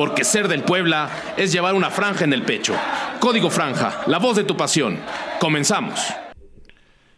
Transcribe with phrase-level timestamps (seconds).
[0.00, 2.74] porque ser del Puebla es llevar una franja en el pecho.
[3.18, 4.98] Código Franja, la voz de tu pasión.
[5.38, 6.00] Comenzamos.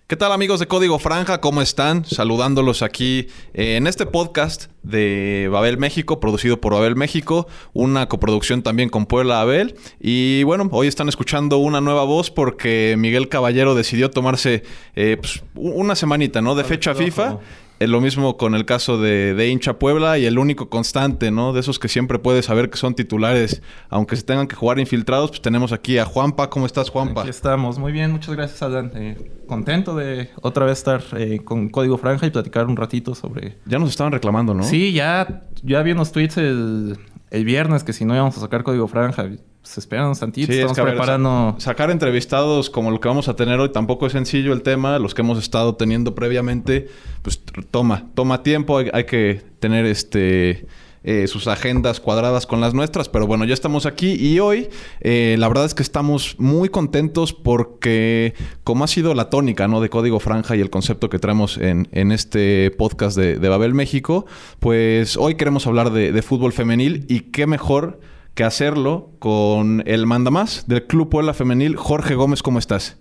[0.09, 1.41] ¿Qué tal amigos de Código Franja?
[1.41, 2.05] ¿Cómo están?
[2.05, 8.65] Saludándolos aquí eh, en este podcast de Babel México, producido por Babel México, una coproducción
[8.65, 9.77] también con Puebla Babel.
[10.01, 14.65] Y bueno, hoy están escuchando una nueva voz porque Miguel Caballero decidió tomarse
[14.97, 16.57] eh, pues, una semanita, ¿no?
[16.57, 17.39] De fecha FIFA
[17.81, 21.53] lo mismo con el caso de, de, hincha Puebla y el único constante, ¿no?
[21.53, 25.31] De esos que siempre puedes saber que son titulares, aunque se tengan que jugar infiltrados,
[25.31, 26.49] pues tenemos aquí a Juanpa.
[26.51, 27.23] ¿Cómo estás, Juanpa?
[27.23, 28.93] Aquí estamos, muy bien, muchas gracias, Adán.
[28.95, 33.59] Eh, contento de otra vez estar eh, con Código Franja y platicar un ratito sobre...
[33.67, 34.63] Ya nos estaban reclamando, ¿no?
[34.63, 36.99] Sí, ya, ya vi unos tweets el,
[37.33, 39.27] el viernes que si no íbamos a sacar Código Franja
[39.63, 41.57] se esperan un tantito, estamos preparando...
[41.59, 44.99] sacar entrevistados como lo que vamos a tener hoy tampoco es sencillo el tema.
[44.99, 46.89] Los que hemos estado teniendo previamente,
[47.23, 47.41] pues
[47.71, 48.79] toma, toma tiempo.
[48.93, 50.67] Hay, que tener este...
[51.05, 54.69] Eh, sus agendas cuadradas con las nuestras, pero bueno, ya estamos aquí y hoy
[55.01, 59.81] eh, la verdad es que estamos muy contentos porque como ha sido la tónica ¿no?
[59.81, 64.27] de Código Franja y el concepto que traemos en, en este podcast de, Babel México,
[64.61, 67.99] pues hoy queremos hablar de, de fútbol femenil y qué mejor
[68.35, 72.43] que hacerlo con el mandamás del Club Puebla Femenil, Jorge Gómez.
[72.43, 72.97] ¿Cómo estás?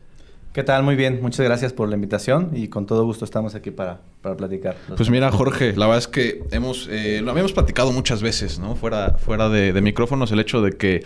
[0.54, 0.84] ¿Qué tal?
[0.84, 1.20] Muy bien.
[1.22, 4.78] Muchas gracias por la invitación y con todo gusto estamos aquí para, para platicar.
[4.96, 8.76] Pues mira, Jorge, la verdad es que hemos, eh, lo habíamos platicado muchas veces, ¿no?
[8.76, 11.04] Fuera, fuera de, micrófonos, el hecho de que,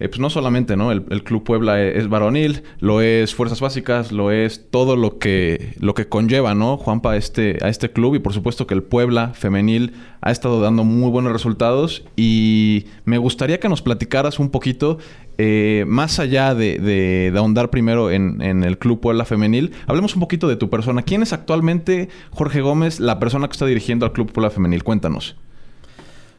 [0.00, 0.92] eh, pues no solamente, ¿no?
[0.92, 5.94] El, Club Puebla es varonil, lo es Fuerzas Básicas, lo es todo lo que, lo
[5.94, 6.76] que conlleva, ¿no?
[6.76, 10.60] Juanpa, a este, a este club y por supuesto que el Puebla femenil ha estado
[10.60, 14.98] dando muy buenos resultados y me gustaría que nos platicaras un poquito
[15.40, 20.56] eh, más allá de, ahondar primero en, el Club Puebla Femenil, hablemos un poquito de
[20.56, 21.02] tu persona.
[21.02, 24.84] ¿Quién es actualmente, Jorge Gómez, la persona que está dirigiendo al Club Puebla Femenil?
[24.84, 25.36] Cuéntanos.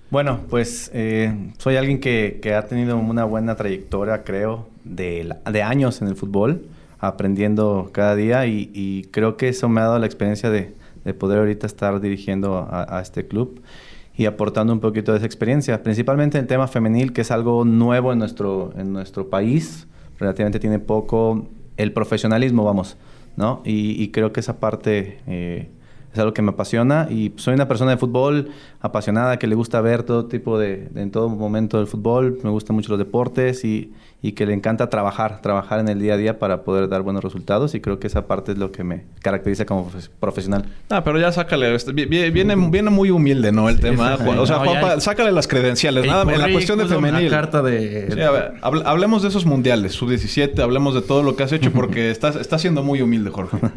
[0.09, 6.07] Bueno, pues eh, soy alguien que, ha tenido una buena trayectoria, creo, de, años en
[6.07, 6.65] el fútbol,
[6.99, 10.73] aprendiendo cada día y, creo que eso me ha dado la experiencia de,
[11.17, 13.61] poder ahorita estar dirigiendo a este club
[14.19, 17.63] y aportando un poquito de esa experiencia, principalmente en el tema femenil, que es algo
[17.63, 19.87] nuevo en nuestro, en nuestro país,
[20.19, 22.97] relativamente tiene poco el profesionalismo, vamos,
[23.37, 23.61] ¿no?
[23.63, 25.69] Y, creo que esa parte eh,
[26.13, 28.49] es algo que me apasiona y soy una persona de fútbol
[28.81, 32.75] apasionada que le gusta ver todo tipo de, en todo momento del fútbol, me gustan
[32.75, 36.39] mucho los deportes y, y que le encanta trabajar, trabajar en el día a día
[36.39, 39.65] para poder dar buenos resultados y creo que esa parte es lo que me caracteriza
[39.65, 40.65] como profesional.
[40.89, 43.69] Ah, pero ya sácale, este, viene, viene muy humilde, ¿no?
[43.69, 44.15] El tema.
[44.15, 47.29] O sea, Juanpa, sácale las credenciales, nada, en la cuestión de femenil.
[47.29, 48.57] carta de...
[48.61, 52.59] hablemos de esos mundiales, sub-17, hablemos de todo lo que has hecho porque estás, está
[52.59, 53.57] siendo muy humilde, Jorge.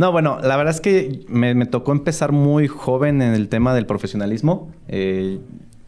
[0.00, 3.84] No, bueno, la verdad es que me, tocó empezar muy joven en el tema del
[3.84, 4.70] profesionalismo.
[4.88, 5.40] Eh,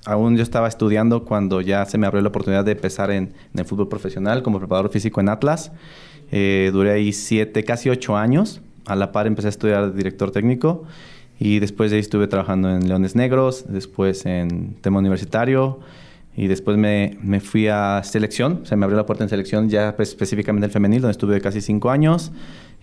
[0.05, 3.65] aún yo estaba estudiando cuando ya se me abrió la oportunidad de empezar en, el
[3.65, 5.73] fútbol profesional como preparador físico en Atlas.
[6.31, 8.61] Eh, duré ahí siete, casi ocho años.
[8.84, 10.84] A la par empecé a estudiar director técnico
[11.39, 15.81] y después de ahí estuve trabajando en Leones Negros, después en tema universitario
[16.37, 18.67] y después me, me fui a selección.
[18.67, 21.62] Se me abrió la puerta en selección ya pues, específicamente el femenil, donde estuve casi
[21.62, 22.31] cinco años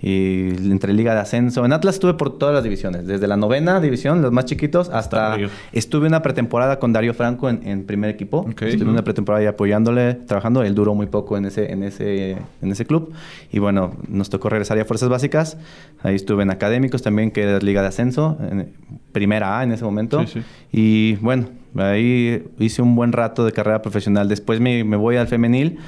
[0.01, 1.65] y entre liga de ascenso.
[1.65, 5.37] En Atlas estuve por todas las divisiones, desde la novena división, los más chiquitos, hasta
[5.73, 8.47] estuve una pretemporada con Darío Franco en, primer equipo.
[8.49, 10.63] Estuve una pretemporada ahí apoyándole, trabajando.
[10.63, 13.13] Él duró muy poco en ese, en ese, en ese club.
[13.51, 15.57] Y bueno, nos tocó regresar a Fuerzas Básicas.
[16.03, 18.73] Ahí estuve en Académicos también, que era Liga de Ascenso, en
[19.11, 20.23] primera A en ese momento.
[20.71, 24.29] Y bueno, ahí hice un buen rato de carrera profesional.
[24.29, 25.79] Después me, me voy al femenil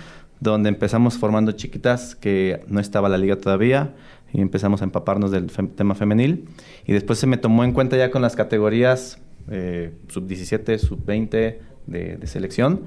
[0.41, 3.93] donde empezamos formando chiquitas, que no estaba la liga todavía,
[4.33, 6.49] y empezamos a empaparnos del tema femenil.
[6.85, 9.19] Y después se me tomó en cuenta ya con las categorías
[9.49, 12.81] eh, sub-17, sub-20 de, selección.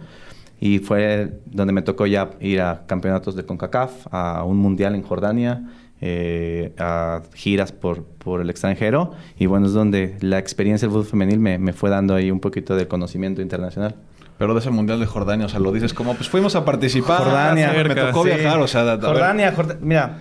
[0.60, 5.03] Y fue donde me tocó ya ir a campeonatos de CONCACAF, a un mundial en
[5.03, 9.12] Jordania, eh, a giras por, por el extranjero.
[9.38, 12.41] Y bueno, es donde la experiencia del fútbol femenil me, me fue dando ahí un
[12.41, 13.94] poquito de conocimiento internacional.
[14.39, 17.22] Pero de ese Mundial de Jordania, o sea, lo dices como, pues fuimos a participar.
[17.22, 17.72] Jordania.
[17.86, 18.98] me tocó viajar, o sea...
[19.01, 20.19] Jordania, mira,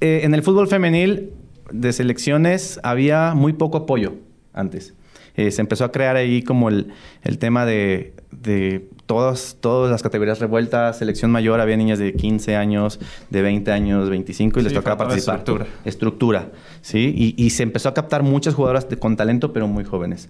[0.00, 1.32] eh, en el fútbol femenil
[1.70, 4.14] de selecciones había muy poco apoyo
[4.52, 4.94] antes.
[5.36, 10.02] Eh, se empezó a crear ahí como el, el tema de, de todas, todas las
[10.02, 13.00] categorías revueltas, selección mayor, había niñas de 15 años,
[13.30, 15.38] de 20 años, 25 y les tocaba participar.
[15.38, 15.66] Estructura.
[15.84, 16.52] Estructura,
[16.82, 17.12] ¿sí?
[17.16, 20.28] Y, y, se empezó a captar muchas jugadoras de, con talento, pero muy jóvenes.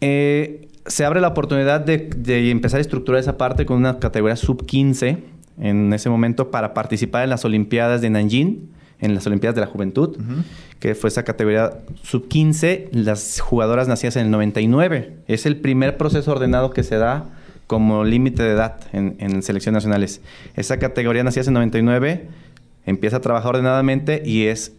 [0.00, 5.18] Eh, se abre la oportunidad de, empezar a estructurar esa parte con una categoría sub-15
[5.58, 8.70] en ese momento para participar en las Olimpiadas de Nanjing
[9.00, 10.16] en las Olimpiadas de la Juventud,
[10.78, 15.16] que fue esa categoría sub-15, las jugadoras nacidas en el 99.
[15.26, 17.26] Es el primer proceso ordenado que se da
[17.66, 20.22] como límite de edad en, en selecciones nacionales.
[20.54, 22.28] Esa categoría nacidas en el 99
[22.86, 24.72] empieza a trabajar ordenadamente y es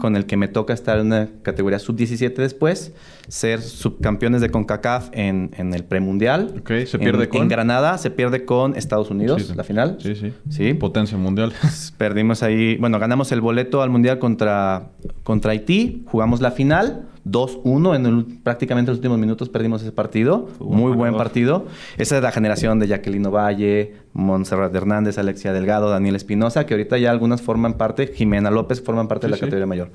[0.00, 2.92] con el que me toca estar en una categoría sub-17 después,
[3.28, 6.54] ser subcampeones de CONCACAF en, en el premundial.
[6.58, 7.42] Ok, se pierde en, con.
[7.42, 9.98] En Granada se pierde con Estados Unidos, la final.
[10.00, 10.32] Sí, sí.
[10.48, 10.74] Sí.
[10.74, 11.52] Potencia mundial.
[11.98, 14.90] Perdimos ahí, bueno, ganamos el boleto al mundial contra,
[15.22, 17.06] contra Haití, jugamos la final.
[17.26, 20.48] 2-1 en el, prácticamente los últimos minutos perdimos ese partido.
[20.60, 21.66] Muy buen partido.
[21.98, 26.98] Esa es la generación de Jacqueline Valle, Montserrat Hernández, Alexia Delgado, Daniel Espinosa, que ahorita
[26.98, 29.90] ya algunas forman parte, Jimena López forman parte de la categoría mayor.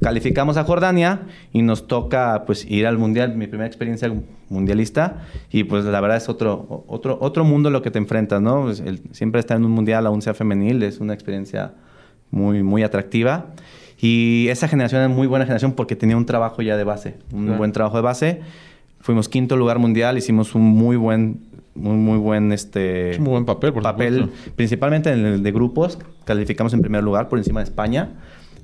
[0.00, 1.22] Calificamos a Jordania
[1.52, 4.12] y nos toca pues ir al mundial, mi primera experiencia
[4.48, 8.62] mundialista y pues la verdad es otro otro otro mundo lo que te enfrentas, ¿no?
[8.62, 11.74] Pues, el, siempre estar en un mundial aún sea femenil es una experiencia
[12.30, 13.46] muy muy atractiva.
[14.00, 17.44] Y esa generación es muy buena generación porque tenía un trabajo ya de base, un
[17.44, 17.58] Claro.
[17.58, 18.40] buen trabajo de base.
[19.00, 21.40] Fuimos quinto lugar mundial, hicimos un muy buen,
[21.74, 24.50] muy, muy buen este Es un muy buen papel, por papel, supuesto.
[24.56, 25.98] principalmente en el de grupos.
[26.24, 28.10] Calificamos en primer lugar por encima de España.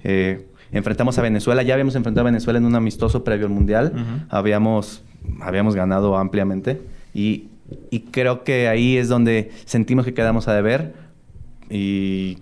[0.04, 3.92] Eh, enfrentamos a Venezuela, ya habíamos enfrentado a Venezuela en un amistoso previo al mundial.
[4.28, 5.02] habíamos,
[5.40, 6.80] habíamos ganado ampliamente
[7.14, 7.48] y,
[7.90, 10.92] y creo que ahí es donde sentimos que quedamos a deber
[11.70, 12.38] y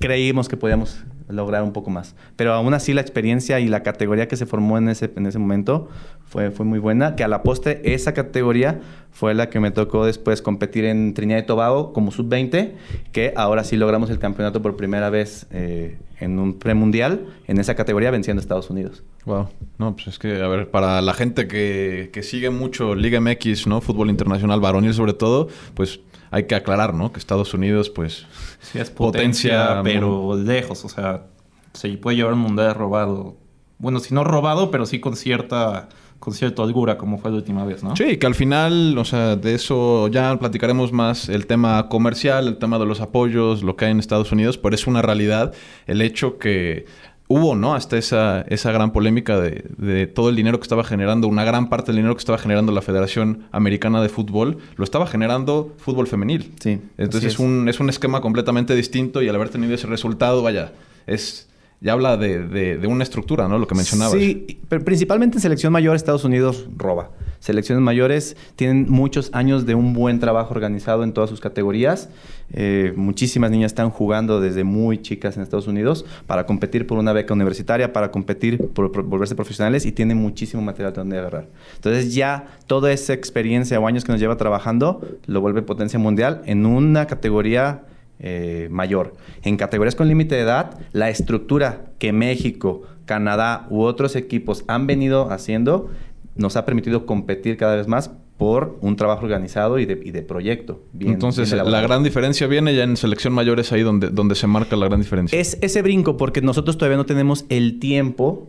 [0.00, 2.14] creímos que podíamos lograr un poco más.
[2.36, 5.38] Pero aún así la experiencia y la categoría que se formó en ese, en ese
[5.38, 5.88] momento
[6.24, 7.16] fue, fue muy buena.
[7.16, 8.80] Que a la postre esa categoría
[9.10, 12.72] fue la que me tocó después competir en Trinidad y Tobago como sub-20,
[13.12, 17.74] que ahora sí logramos el campeonato por primera vez eh, en un premundial en esa
[17.74, 19.02] categoría venciendo a Estados Unidos.
[19.24, 19.48] Wow.
[19.78, 23.66] No, pues es que, a ver, para la gente que, que sigue mucho Liga MX,
[23.66, 23.80] ¿no?
[23.80, 26.00] Fútbol internacional varonil sobre todo, pues
[26.30, 27.12] hay que aclarar, ¿no?
[27.12, 28.26] Que Estados Unidos, pues...
[28.60, 30.84] Sí, es potencia, pero lejos.
[30.84, 31.26] O sea,
[31.72, 33.36] se puede llevar un mundial robado.
[33.78, 35.88] Bueno, si no robado, pero sí con cierta,
[36.18, 37.94] con cierta holgura, como fue la última vez, ¿no?
[37.94, 42.58] Sí, que al final, o sea, de eso ya platicaremos más el tema comercial, el
[42.58, 45.52] tema de los apoyos, lo que hay en Estados Unidos, pero es una realidad
[45.86, 46.86] el hecho que
[47.28, 47.74] hubo, ¿no?
[47.74, 51.68] Hasta esa, esa gran polémica de, de todo el dinero que estaba generando, una gran
[51.68, 56.06] parte del dinero que estaba generando la Federación Americana de Fútbol, lo estaba generando fútbol
[56.06, 56.52] femenil.
[56.60, 59.86] Sí, Entonces así es, un, es un esquema completamente distinto y al haber tenido ese
[59.86, 60.72] resultado, vaya,
[61.06, 61.45] es...
[61.80, 62.46] Ya habla de,
[62.78, 63.58] de- una estructura, ¿no?
[63.58, 64.18] Lo que mencionabas.
[64.18, 67.10] Sí, pero principalmente en selección mayor Estados Unidos roba.
[67.38, 72.08] Selecciones mayores tienen muchos años de un buen trabajo organizado en todas sus categorías.
[72.52, 77.12] Eh, muchísimas niñas están jugando desde muy chicas en Estados Unidos para competir por una
[77.12, 81.48] beca universitaria, para competir por, volverse profesionales y tienen muchísimo material de donde agarrar.
[81.74, 86.42] Entonces ya toda esa experiencia o años que nos lleva trabajando lo vuelve potencia mundial
[86.46, 87.82] en una categoría
[88.18, 89.14] eh, mayor.
[89.42, 94.86] En categorías con límite de edad, la estructura que México, Canadá u otros equipos han
[94.86, 95.90] venido haciendo
[96.34, 100.20] nos ha permitido competir cada vez más por un trabajo organizado y de, y de
[100.20, 100.82] proyecto.
[100.92, 104.34] bien- Entonces, bien la gran diferencia viene ya en selección mayor, es ahí donde, donde
[104.34, 105.38] se marca la gran diferencia.
[105.40, 108.48] Es ese brinco porque nosotros todavía no tenemos el tiempo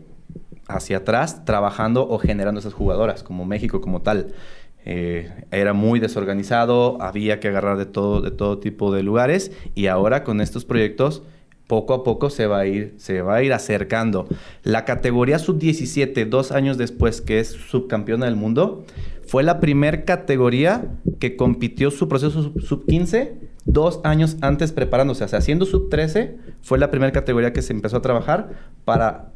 [0.68, 4.34] hacia atrás trabajando o generando esas jugadoras, como México como tal.
[4.90, 9.88] Eh, era muy desorganizado, había que agarrar de todo, de todo tipo de lugares y
[9.88, 11.24] ahora con estos proyectos
[11.68, 14.30] poco a poco se va a ir, se va a ir acercando.
[14.64, 18.86] La categoría sub-17, dos años después, que es subcampeona del mundo,
[19.28, 20.86] fue la primer categoría
[21.20, 23.34] que compitió su proceso sub- sub-15
[23.66, 25.26] dos años antes preparándose.
[25.26, 28.52] O sea, siendo sub-13, fue la primera categoría que se empezó a trabajar
[28.86, 29.34] para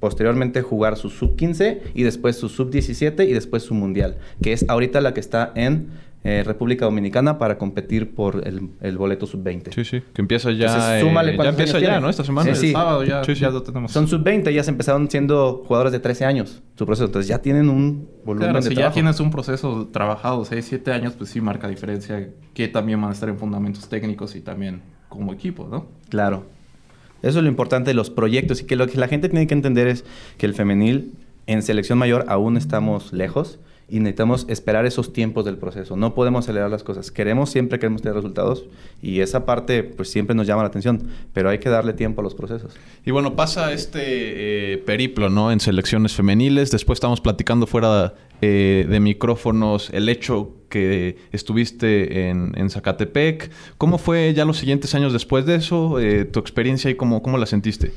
[0.00, 5.00] posteriormente jugar su sub-15 y después su sub-17 y después su mundial, que es ahorita
[5.00, 5.88] la que está en
[6.24, 9.72] eh, República Dominicana para competir por el, el boleto sub-20.
[9.72, 10.02] Sí, sí.
[10.12, 10.66] Que empieza ya.
[10.66, 12.00] Entonces, eh, súmale ya cuántos empieza años ya, tiene.
[12.02, 12.10] ¿no?
[12.10, 12.54] Esta semana.
[12.54, 12.66] Sí, sí.
[12.66, 13.40] El sábado ya, Sí, sí.
[13.40, 13.92] ya lo tenemos.
[13.92, 17.06] Son sub-20, ya se empezaron siendo jugadores de 13 años, su proceso.
[17.06, 20.92] Entonces ya tienen un volumen Claro, de si ya tienes un proceso trabajado 6, 7
[20.92, 24.82] años, pues sí marca diferencia que también van a estar en fundamentos técnicos y también
[25.08, 25.86] como equipo, ¿no?
[26.08, 26.46] Claro.
[27.22, 29.54] Eso es lo importante de los proyectos y que lo que la gente tiene que
[29.54, 30.04] entender es
[30.36, 31.12] que el femenil
[31.46, 33.58] en selección mayor aún estamos lejos
[33.90, 35.96] y necesitamos esperar esos tiempos del proceso.
[35.96, 37.10] No podemos acelerar las cosas.
[37.10, 38.66] Queremos, siempre queremos tener resultados
[39.00, 42.24] y esa parte pues siempre nos llama la atención, pero hay que darle tiempo a
[42.24, 42.74] los procesos.
[43.06, 45.50] Y bueno, pasa este eh, periplo, ¿no?
[45.52, 46.70] En selecciones femeniles.
[46.70, 53.50] Después estamos platicando fuera eh, de micrófonos el hecho que estuviste en, en Zacatepec.
[53.78, 55.98] ¿Cómo fue ya los siguientes años después de eso?
[55.98, 57.92] Eh, ¿Tu experiencia y cómo, cómo la sentiste?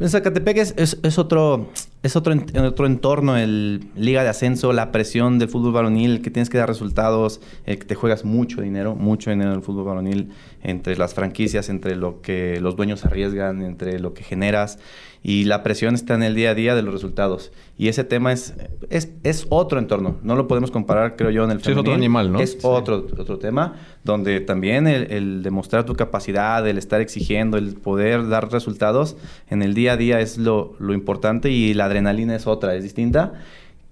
[0.00, 1.70] En Zacatepec es, es- es otro,
[2.02, 6.48] es otro, otro entorno, el liga de ascenso, la presión del fútbol varonil, que tienes
[6.48, 10.30] que dar resultados, que te juegas mucho dinero, mucho dinero en el fútbol varonil,
[10.62, 14.78] entre las franquicias, entre lo que los dueños arriesgan, entre lo que generas
[15.22, 17.52] y la presión está en el día a día de los resultados.
[17.76, 18.54] Y ese tema es,
[18.90, 20.16] es, es otro entorno.
[20.22, 22.40] No lo podemos comparar, creo yo, en el sí, es otro animal, ¿no?
[22.40, 23.74] Es otro, otro tema
[24.04, 29.16] donde también el, demostrar tu capacidad, el estar exigiendo, el poder dar resultados
[29.50, 32.82] en el día a día es lo, lo importante y la adrenalina es otra, es
[32.82, 33.34] distinta.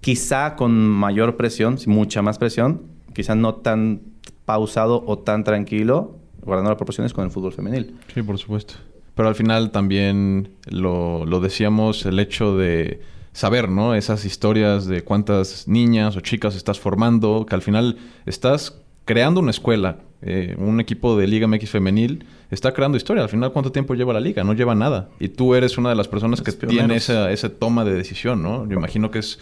[0.01, 4.01] Quizá con mayor presión, mucha más presión, quizá no tan
[4.45, 7.95] pausado o tan tranquilo, guardando las proporciones con el fútbol femenil.
[8.13, 8.75] Sí, por supuesto.
[9.15, 13.01] Pero al final también lo, lo decíamos, el hecho de
[13.33, 13.93] saber, ¿no?
[13.93, 19.51] Esas historias de cuántas niñas o chicas estás formando, que al final estás creando una
[19.51, 23.23] escuela, eh, un equipo de Liga MX femenil está creando historia.
[23.23, 24.43] Al final, ¿cuánto tiempo lleva la liga?
[24.43, 25.09] No lleva nada.
[25.19, 28.67] Y tú eres una de las personas que tiene esa, esa, toma de decisión, ¿no?
[28.67, 29.39] Yo imagino que es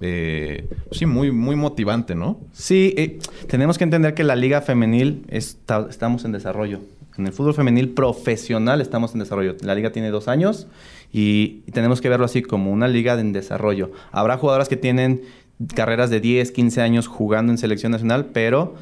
[0.00, 2.40] eh, sí, muy, muy motivante, ¿no?
[2.52, 3.18] Sí, eh,
[3.48, 6.80] tenemos que entender que la liga femenil está, estamos en desarrollo.
[7.16, 9.56] En el fútbol femenil profesional estamos en desarrollo.
[9.62, 10.66] La liga tiene dos años
[11.12, 13.90] y, tenemos que verlo así como una liga en desarrollo.
[14.12, 15.22] Habrá jugadoras que tienen
[15.74, 18.74] carreras de 10, 15 años jugando en selección nacional, pero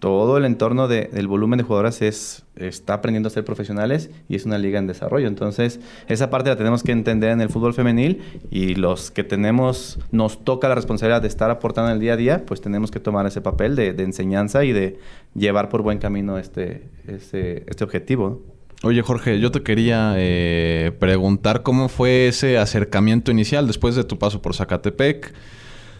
[0.00, 4.44] todo el entorno del volumen de jugadoras es, está aprendiendo a ser profesionales y es
[4.44, 5.28] una liga en desarrollo.
[5.28, 9.98] Entonces, esa parte la tenemos que entender en el fútbol femenil y los que tenemos,
[10.10, 13.00] nos toca la responsabilidad de estar aportando en el día a día, pues tenemos que
[13.00, 14.98] tomar ese papel de, enseñanza y de
[15.34, 18.42] llevar por buen camino este, este, este objetivo.
[18.82, 24.18] Oye Jorge, yo te quería eh, preguntar cómo fue ese acercamiento inicial después de tu
[24.18, 25.34] paso por Zacatepec.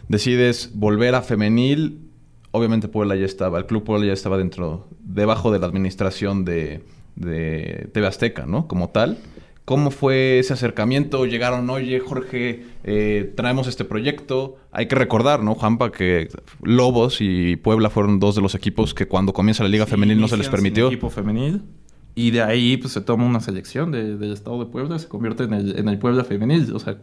[0.08, 2.05] Decides volver a femenil
[2.56, 6.82] obviamente Puebla ya estaba, el Club Puebla ya estaba dentro, debajo de la administración de,
[7.14, 8.66] de TV Azteca, ¿no?
[8.66, 9.18] Como tal.
[9.66, 11.26] ¿Cómo fue ese acercamiento?
[11.26, 14.58] Llegaron, oye, Jorge, eh, traemos este proyecto.
[14.70, 16.28] Hay que recordar, ¿no, Juanpa, que
[16.62, 20.28] Lobos y Puebla fueron dos de los equipos que cuando comienza la Liga Femenil no
[20.28, 20.86] se les permitió.
[20.86, 21.62] equipo femenil.
[22.14, 25.52] Y de ahí pues, se toma una selección del Estado de Puebla, se convierte en
[25.52, 26.72] el, en el Puebla Femenil.
[26.72, 26.98] O sea,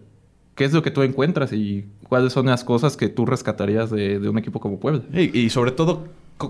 [0.56, 4.18] ¿qué es lo que tú encuentras y cuáles son las cosas que tú rescatarías de,
[4.28, 5.02] un equipo como Puebla?
[5.14, 6.08] Y, sobre todo,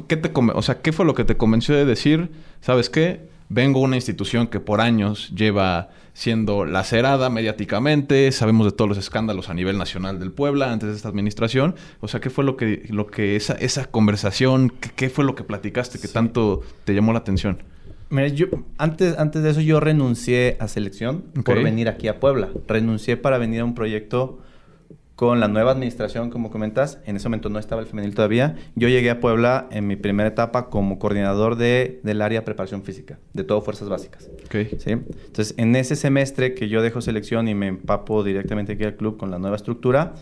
[0.07, 2.29] ¿qué, te o sea, ¿qué fue lo que te convenció de decir,
[2.62, 3.31] sabes qué?
[3.50, 8.98] Vengo a una institución que por años lleva siendo lacerada mediáticamente, sabemos de todos los
[8.98, 11.75] escándalos a nivel nacional del Puebla antes de esta administración.
[12.01, 15.43] O sea, ¿qué fue lo que, lo que esa, esa conversación, qué, fue lo que
[15.43, 17.63] platicaste que tanto te llamó la atención?
[18.10, 22.50] Mira, yo, antes, antes de eso yo renuncié a selección por venir aquí a Puebla.
[22.67, 24.39] Renuncié para venir a un proyecto
[25.15, 27.00] con la nueva administración, como comentas.
[27.05, 28.55] En ese momento no estaba el femenil todavía.
[28.75, 32.83] Yo llegué a Puebla en mi primera etapa como coordinador de, del área de preparación
[32.83, 34.29] física, de todo fuerzas básicas.
[34.51, 34.91] ¿sí?
[34.91, 39.17] Entonces, en ese semestre que yo dejo selección y me empapo directamente aquí al club
[39.17, 40.15] con la nueva estructura,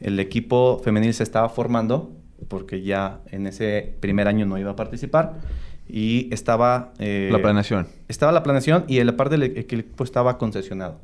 [0.00, 2.12] el equipo femenil se estaba formando
[2.46, 5.40] porque ya en ese primer año no iba a participar
[5.88, 6.92] y estaba...
[6.98, 7.88] Eh, la planeación.
[8.08, 11.00] Estaba la planeación y la parte del equipo estaba concesionado.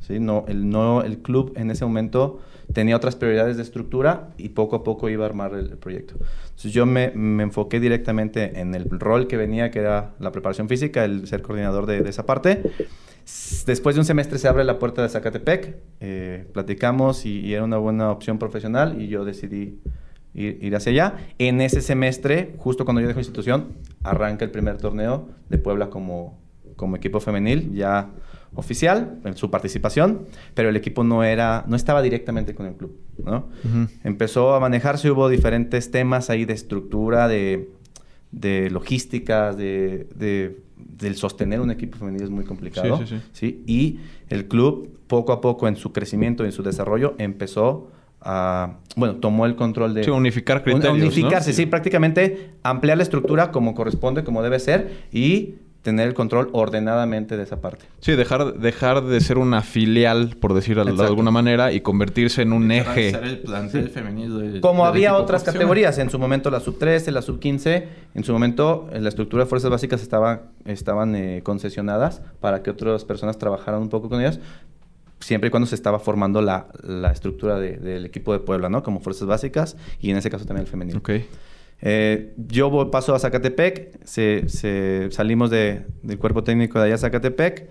[0.00, 0.20] ¿sí?
[0.20, 2.40] No, el, no, el club en ese momento
[2.72, 6.14] tenía otras prioridades de estructura y poco a poco iba a armar el, proyecto.
[6.44, 10.68] Entonces yo me, me, enfoqué directamente en el rol que venía, que era la preparación
[10.68, 12.62] física, el ser coordinador de, de esa parte.
[13.66, 17.64] Después de un semestre se abre la puerta de Zacatepec, eh, platicamos y, y, era
[17.64, 19.78] una buena opción profesional y yo decidí
[20.34, 21.14] ir, hacia allá.
[21.38, 23.68] En ese semestre, justo cuando yo dejo institución,
[24.02, 26.38] arranca el primer torneo de Puebla como,
[26.76, 28.10] como equipo femenil, ya
[28.54, 32.96] oficial, en su participación, pero el equipo no, era, no estaba directamente con el club.
[33.24, 33.48] ¿no?
[34.04, 37.70] Empezó a manejarse, hubo diferentes temas ahí de estructura, de,
[38.32, 42.98] de logística, de, de, del sostener un equipo femenil es muy complicado.
[42.98, 43.62] Sí, sí, sí.
[43.66, 47.90] Y el club, poco a poco en su crecimiento y en su desarrollo, empezó
[48.96, 50.04] bueno, tomó el control de...
[50.04, 55.54] Sí, unificar criterios, Unificarse, sí, prácticamente ampliar la estructura como corresponde, como debe ser y
[55.82, 57.86] tener el control ordenadamente de esa parte.
[58.00, 62.52] Sí, dejar, dejar de ser una filial, por decirlo de alguna manera, y convertirse en
[62.52, 63.40] un eje.
[64.60, 67.84] Como había otras categorías, en su momento la sub-13, la sub-15,
[68.14, 73.04] en su momento la estructura de fuerzas básicas estaba, estaban eh, concesionadas para que otras
[73.04, 74.40] personas trabajaran un poco con ellas,
[75.20, 78.82] siempre y cuando se estaba formando la, la estructura del equipo de Puebla, ¿no?
[78.82, 80.98] Como fuerzas básicas y en ese caso también el femenino.
[80.98, 81.10] Ok.
[81.80, 86.96] Eh, yo voy, paso a Zacatepec, se, se, salimos de, del cuerpo técnico de allá
[86.96, 87.68] a Zacatepec,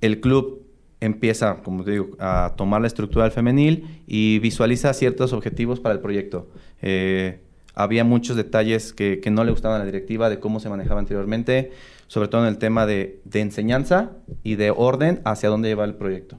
[0.00, 0.66] el club
[1.00, 5.94] empieza, como te digo, a tomar la estructura del femenil y visualiza ciertos objetivos para
[5.94, 6.48] el proyecto.
[6.82, 7.40] Eh,
[7.74, 10.98] había muchos detalles que, que, no le gustaban a la directiva de cómo se manejaba
[10.98, 11.72] anteriormente,
[12.06, 14.12] sobre todo en el tema de, de enseñanza
[14.42, 16.38] y de orden hacia dónde lleva el proyecto.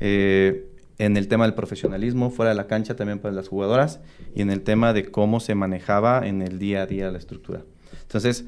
[0.00, 0.66] Eh,
[0.98, 4.00] en el tema del profesionalismo fuera de la cancha también para las jugadoras
[4.34, 7.62] y en el tema de cómo se manejaba en el día a día la estructura.
[8.02, 8.44] Entonces,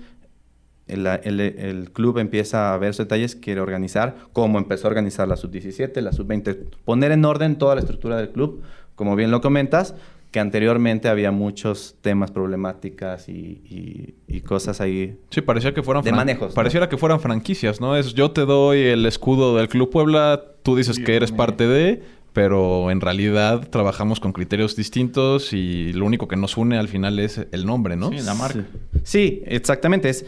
[0.87, 5.29] el, el- el club empieza a ver esos detalles, quiere organizar, como empezó a organizar
[5.29, 8.63] la sub-17, la sub-20, poner en orden toda la estructura del club,
[8.97, 9.95] como bien lo comentas,
[10.33, 15.17] que anteriormente había muchos temas, problemáticas y, y- y cosas ahí.
[15.31, 16.55] Sí, parecía que fueran De manejos, ¿no?
[16.55, 17.95] Pareciera que fueran franquicias, ¿no?
[17.97, 21.69] Es yo te doy el escudo del Club Puebla, tú dices que eres me- parte
[21.69, 26.89] de, pero en realidad trabajamos con criterios distintos y lo único que nos une al
[26.89, 28.09] final es el nombre, ¿no?
[28.11, 28.65] Sí, la marca.
[29.03, 30.09] Sí, exactamente.
[30.09, 30.25] Es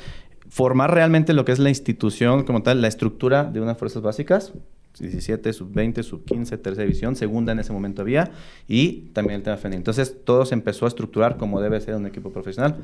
[0.50, 4.52] formar realmente lo que es la institución como tal, la estructura de unas fuerzas básicas.
[4.98, 8.30] 17, sub-20, sub-15, tercera división, segunda en ese momento había,
[8.68, 9.78] y también el tema femenil.
[9.78, 12.76] Entonces, todo se empezó a estructurar como debe ser un equipo profesional.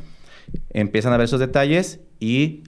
[0.71, 2.65] Empiezan a ver esos detalles y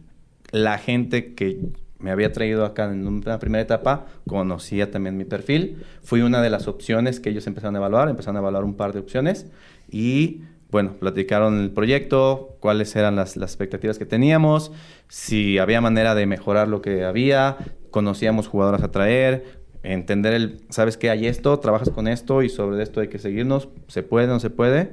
[0.53, 1.61] la gente que
[1.99, 5.85] me había traído acá en una primera etapa conocía también mi perfil.
[6.03, 8.93] Fui una de las opciones que ellos empezaron a evaluar, empezaron a evaluar un par
[8.93, 9.47] de opciones
[9.91, 14.73] y bueno, platicaron el proyecto, cuáles eran las, expectativas que teníamos,
[15.07, 17.59] si había manera de mejorar lo que había,
[17.91, 22.83] conocíamos jugadoras a traer, entender el, sabes que hay esto, trabajas con esto y sobre
[22.83, 24.93] esto hay que seguirnos, se puede, no se puede.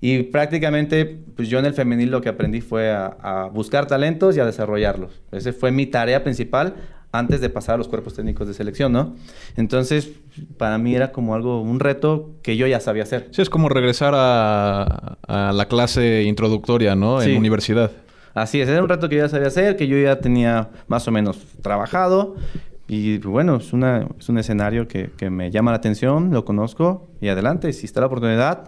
[0.00, 1.04] Y prácticamente,
[1.36, 4.46] pues yo en el femenil lo que aprendí fue a, a buscar talentos y a
[4.46, 5.20] desarrollarlos.
[5.32, 6.76] Esa fue mi tarea principal
[7.12, 9.14] antes de pasar a los cuerpos técnicos de selección, ¿no?
[9.56, 10.10] Entonces,
[10.58, 13.28] para mí era como algo, un reto que yo ya sabía hacer.
[13.32, 17.20] Sí, es como regresar a, a la clase introductoria, ¿no?
[17.20, 17.30] Sí.
[17.32, 17.90] En universidad.
[18.34, 21.06] Así es, era un reto que yo ya sabía hacer, que yo ya tenía más
[21.08, 22.36] o menos trabajado.
[22.86, 27.08] Y bueno, es, una, es un escenario que, que me llama la atención, lo conozco
[27.20, 28.64] y adelante, si está la oportunidad,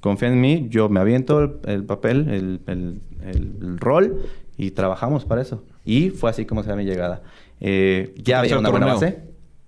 [0.00, 4.22] confía en mí, yo me aviento el, el papel, el, el- el- rol
[4.56, 5.62] y trabajamos para eso.
[5.84, 7.22] Y fue así como se da mi llegada.
[7.60, 9.20] Eh, ya había una buena base,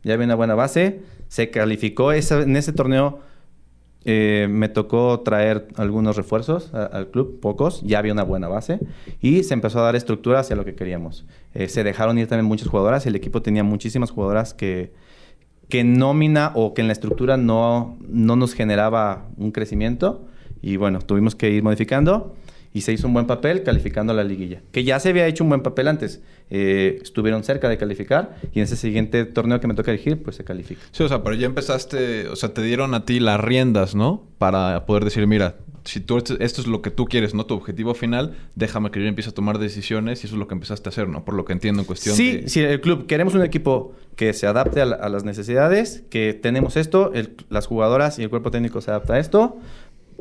[0.02, 3.20] ya había una buena base, se calificó, esa- en ese torneo
[4.04, 8.80] eh, me tocó traer algunos refuerzos a- al club, pocos, ya había una buena base.
[9.20, 11.24] Y se empezó a dar estructura hacia lo que queríamos.
[11.54, 14.92] Eh, se dejaron ir también muchas jugadoras, el equipo tenía muchísimas jugadoras que,
[15.68, 20.26] que nómina o que en la estructura no, no nos generaba un crecimiento.
[20.60, 22.34] Y bueno, tuvimos que ir modificando
[22.74, 25.44] y se hizo un buen papel calificando a la liguilla, que ya se había hecho
[25.44, 26.22] un buen papel antes.
[26.54, 30.36] Eh, estuvieron cerca de calificar y en ese siguiente torneo que me toca elegir, pues
[30.36, 30.80] se califica.
[30.90, 34.22] Sí, o sea, pero ya empezaste, o sea, te dieron a ti las riendas, ¿no?
[34.38, 37.54] Para poder decir, mira, si tú esto, esto es lo que tú quieres, no tu
[37.54, 40.88] objetivo final, déjame que yo empiece a tomar decisiones y eso es lo que empezaste
[40.88, 41.24] a hacer, ¿no?
[41.24, 42.48] Por lo que entiendo en cuestión Sí, de...
[42.48, 43.06] sí, el club.
[43.06, 47.34] Queremos un equipo que se adapte a, la- a las necesidades, que tenemos esto, el-
[47.50, 49.56] las jugadoras y el cuerpo técnico se adapta a esto.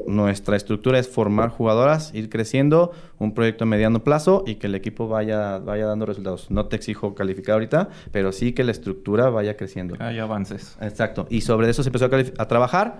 [0.07, 4.75] Nuestra estructura es formar jugadoras, ir creciendo, un proyecto a mediano plazo y que el
[4.75, 6.49] equipo vaya, vaya dando resultados.
[6.51, 9.95] No te exijo calificar ahorita, pero sí que la estructura vaya creciendo.
[9.99, 10.77] Hay avances.
[10.81, 11.27] Exacto.
[11.29, 12.99] Y sobre eso se empezó a, trabajar.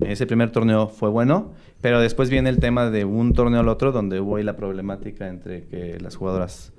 [0.00, 3.90] Ese primer torneo fue bueno, pero después viene el tema de un torneo al otro
[3.90, 6.72] donde hubo ahí la problemática entre que las jugadoras,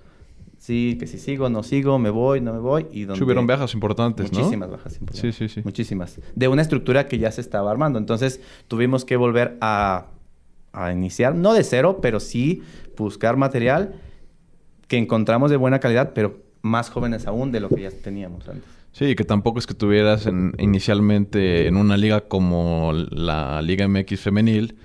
[0.59, 2.85] sí, que si sigo, no sigo, me voy, no me voy.
[2.91, 4.37] Y donde bajas importantes, ¿no?
[4.37, 5.35] Muchísimas bajas importantes.
[5.35, 5.61] Sí, sí, sí.
[5.63, 6.19] Muchísimas.
[6.35, 7.97] De una estructura que ya se estaba armando.
[7.97, 10.05] Entonces tuvimos que volver a,
[10.73, 12.61] a iniciar, no de cero, pero sí
[12.95, 13.95] buscar material
[14.87, 18.69] que encontramos de buena calidad, pero más jóvenes aún de lo que ya teníamos antes.
[18.91, 24.19] Sí, que tampoco es que tuvieras en- inicialmente en una liga como la Liga MX
[24.19, 24.75] femenil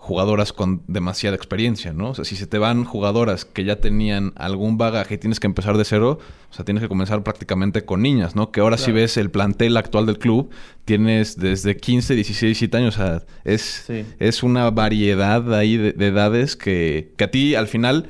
[0.00, 2.10] jugadoras con demasiada experiencia, ¿no?
[2.10, 5.46] O sea, si se te van jugadoras que ya tenían algún bagaje y tienes que
[5.48, 6.18] empezar de cero,
[6.50, 8.50] o sea, tienes que comenzar prácticamente con niñas, ¿no?
[8.52, 10.50] Que ahora si ves el plantel actual del club,
[10.84, 14.06] tienes desde 15, 16, 17 años, o sea, es, Sí.
[14.18, 18.06] es una variedad ahí de, de edades que, que a ti al final...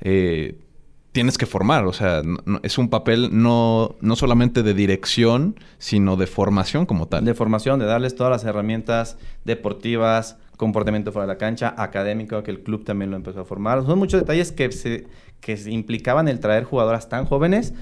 [0.00, 0.58] eh,
[1.10, 6.16] tienes que formar, o sea, no- es un papel no, no solamente de dirección, sino
[6.16, 7.24] de formación como tal.
[7.24, 12.50] De formación, de darles todas las herramientas deportivas, comportamiento fuera de la cancha, académico, que
[12.50, 13.82] el club también lo empezó a formar.
[13.86, 15.06] Son muchos detalles que se,
[15.40, 17.72] que se implicaban el traer jugadoras tan jóvenes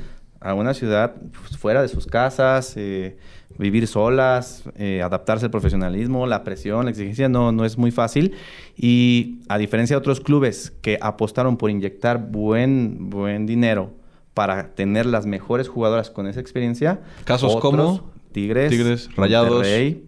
[0.40, 3.16] a una ciudad pues, fuera de sus casas, eh,
[3.58, 8.34] vivir solas, eh, adaptarse al profesionalismo, la presión, la exigencia, no, no es muy fácil.
[8.76, 13.90] Y a diferencia de otros clubes que apostaron por inyectar buen, buen dinero
[14.34, 17.00] para tener las mejores jugadoras con esa experiencia.
[17.24, 19.50] Casos como Tigres, Tigres, Rayados.
[19.50, 20.04] Monterrey,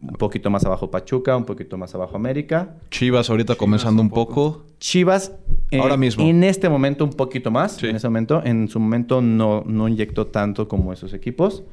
[0.00, 2.76] un poquito más abajo Pachuca, un poquito más abajo América.
[2.90, 4.64] Chivas ahorita comenzando un poco.
[4.78, 5.32] Chivas,
[5.70, 6.24] eh, Ahora mismo.
[6.24, 7.86] en este momento un poquito más, Sí.
[7.88, 11.64] en ese momento, en su momento no, no inyectó tanto como esos equipos,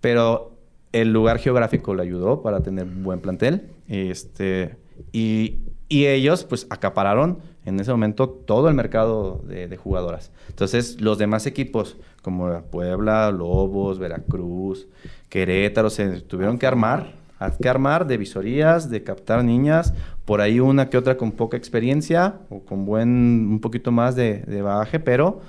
[0.00, 0.52] pero
[0.92, 4.76] el lugar geográfico le ayudó para tener buen plantel, este,
[5.12, 5.58] y
[5.92, 10.30] Y ellos, pues, acapararon en ese momento todo el mercado de, jugadoras.
[10.48, 14.86] Entonces, los demás equipos, como Puebla, Lobos, Veracruz,
[15.28, 17.14] Querétaro, se tuvieron que armar,
[17.60, 22.40] que armar de visorías, de captar niñas, por ahí una que otra con poca experiencia
[22.50, 23.08] o con buen,
[23.50, 25.40] un poquito más de, de bagaje, pero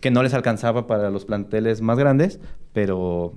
[0.00, 2.40] que no les alcanzaba para los planteles más grandes,
[2.72, 3.34] pero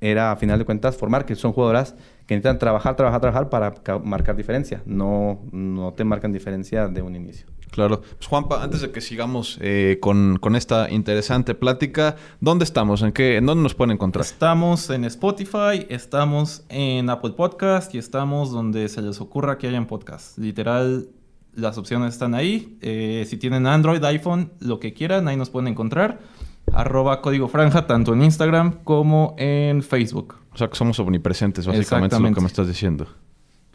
[0.00, 1.94] era a final de cuentas formar, que son jugadoras
[2.26, 3.74] que necesitan trabajar, trabajar, trabajar para
[4.04, 4.82] marcar diferencia.
[4.84, 7.46] No, no te marcan diferencia de un inicio.
[7.70, 8.00] Claro.
[8.00, 13.02] Pues Juanpa, antes de que sigamos eh, con, esta interesante plática, ¿dónde estamos?
[13.02, 14.24] ¿En, qué, ¿En dónde nos pueden encontrar?
[14.24, 19.86] Estamos en Spotify, estamos en Apple Podcast y estamos donde se les ocurra que hayan
[19.86, 20.38] podcast.
[20.38, 21.08] Literal,
[21.54, 22.78] las opciones están ahí.
[22.80, 26.20] Eh, si tienen Android, iPhone, lo que quieran, ahí nos pueden encontrar.
[26.72, 30.36] Arroba código franja, tanto en Instagram como en Facebook.
[30.52, 33.06] O sea que somos omnipresentes, básicamente es lo que me estás diciendo.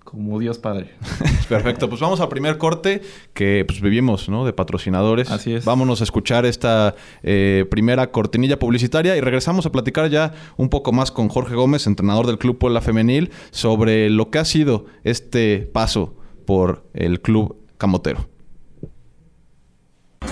[0.04, 0.92] Como Dios Padre.
[1.50, 3.02] Perfecto, pues vamos al primer corte
[3.34, 4.46] que pues vivimos, ¿no?
[4.46, 5.32] De patrocinadores.
[5.32, 5.66] Así es.
[5.66, 10.92] Vámonos a escuchar esta eh, primera cortinilla publicitaria y regresamos a platicar ya un poco
[10.92, 15.70] más con Jorge Gómez, entrenador del Club Puebla Femenil, sobre lo que ha sido este
[15.72, 18.33] paso por el Club Camotero.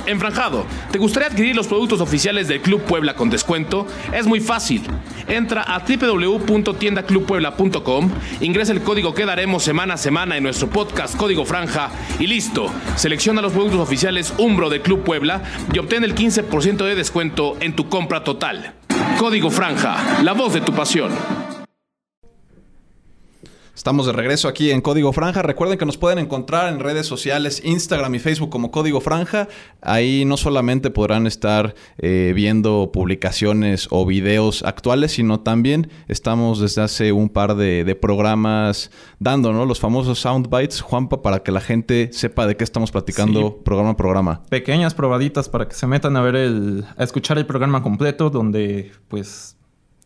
[0.06, 3.88] Enfranjado, ¿te gustaría adquirir los productos oficiales del Club Puebla con descuento?
[4.14, 4.82] Es muy fácil.
[5.28, 8.12] Entra a www.tiendaclubpuebla.com,
[8.42, 12.72] ingresa el código que daremos semana a semana en nuestro podcast Código Franja y listo.
[12.96, 15.42] Selecciona los productos oficiales Umbro del Club Puebla
[15.74, 18.74] y obtén el 15% de descuento en tu compra total.
[19.18, 21.12] Código Franja, la voz de tu pasión.
[23.82, 25.42] Estamos de regreso aquí en Código Franja.
[25.42, 29.48] Recuerden que nos pueden encontrar en redes sociales, Instagram y Facebook como Código Franja.
[29.82, 36.84] Ahí no solamente podrán estar eh, viendo publicaciones o videos actuales, sino también estamos desde
[36.84, 39.66] hace un par de, programas dando ¿no?
[39.66, 43.98] los famosos soundbites, Juanpa, para que la gente sepa de qué estamos platicando programa a
[43.98, 44.44] programa.
[44.52, 48.92] Pequeñas probaditas para que se metan a ver el, a escuchar el programa completo, donde
[49.08, 49.58] pues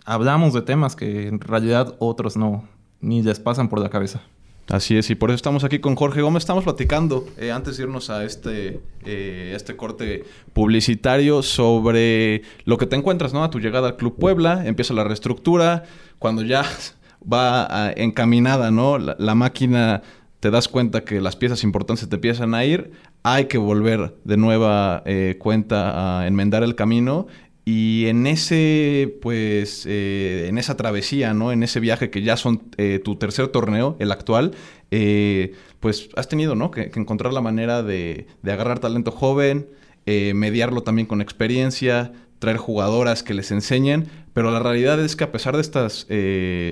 [0.05, 2.63] hablamos de temas que en realidad otros no,
[3.01, 4.21] ni les pasan por la cabeza.
[4.67, 6.41] Así es, y por eso estamos aquí con Jorge Gómez.
[6.41, 12.87] Estamos platicando, eh, antes de irnos a este, eh, este corte publicitario, sobre lo que
[12.87, 13.43] te encuentras, ¿no?
[13.43, 15.83] A tu llegada al Club Puebla, empieza la reestructura,
[16.17, 16.65] cuando ya
[17.31, 18.97] va encaminada, ¿no?
[18.97, 20.01] La, máquina,
[20.39, 24.37] te das cuenta que las piezas importantes te empiezan a ir, hay que volver de
[24.37, 27.27] nueva eh, cuenta a enmendar el camino
[27.67, 31.51] y en ese, pues, eh, en esa travesía, ¿no?
[31.51, 34.51] En ese viaje que ya son eh, tu tercer torneo, el actual,
[34.91, 36.69] eh, pues has tenido, ¿no?
[36.69, 39.67] Que, encontrar la manera de, agarrar talento joven,
[40.05, 44.07] mediarlo también con experiencia, traer jugadoras que les enseñen.
[44.33, 46.05] Pero la realidad es que a pesar de estas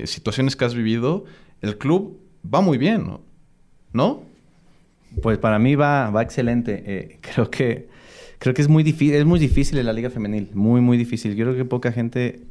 [0.04, 1.24] situaciones que has vivido,
[1.60, 3.20] el club va muy bien, ¿no?
[3.92, 4.22] ¿No?
[5.20, 7.18] Pues para mí va, va excelente.
[7.34, 7.88] creo que
[8.44, 11.34] creo que es muy difícil, es muy difícil en la liga femenil, muy, muy difícil.
[11.34, 12.42] Yo creo que poca gente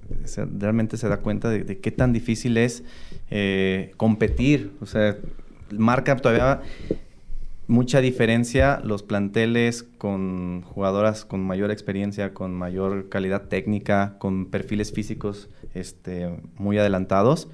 [0.57, 2.83] realmente se da cuenta de, qué tan difícil es
[3.29, 4.71] eh, competir.
[4.81, 5.15] O sea,
[5.69, 6.61] marca todavía
[7.67, 14.91] mucha diferencia los planteles con jugadoras con mayor experiencia, con mayor calidad técnica, con perfiles
[14.91, 16.27] físicos este,
[16.57, 17.49] muy adelantados.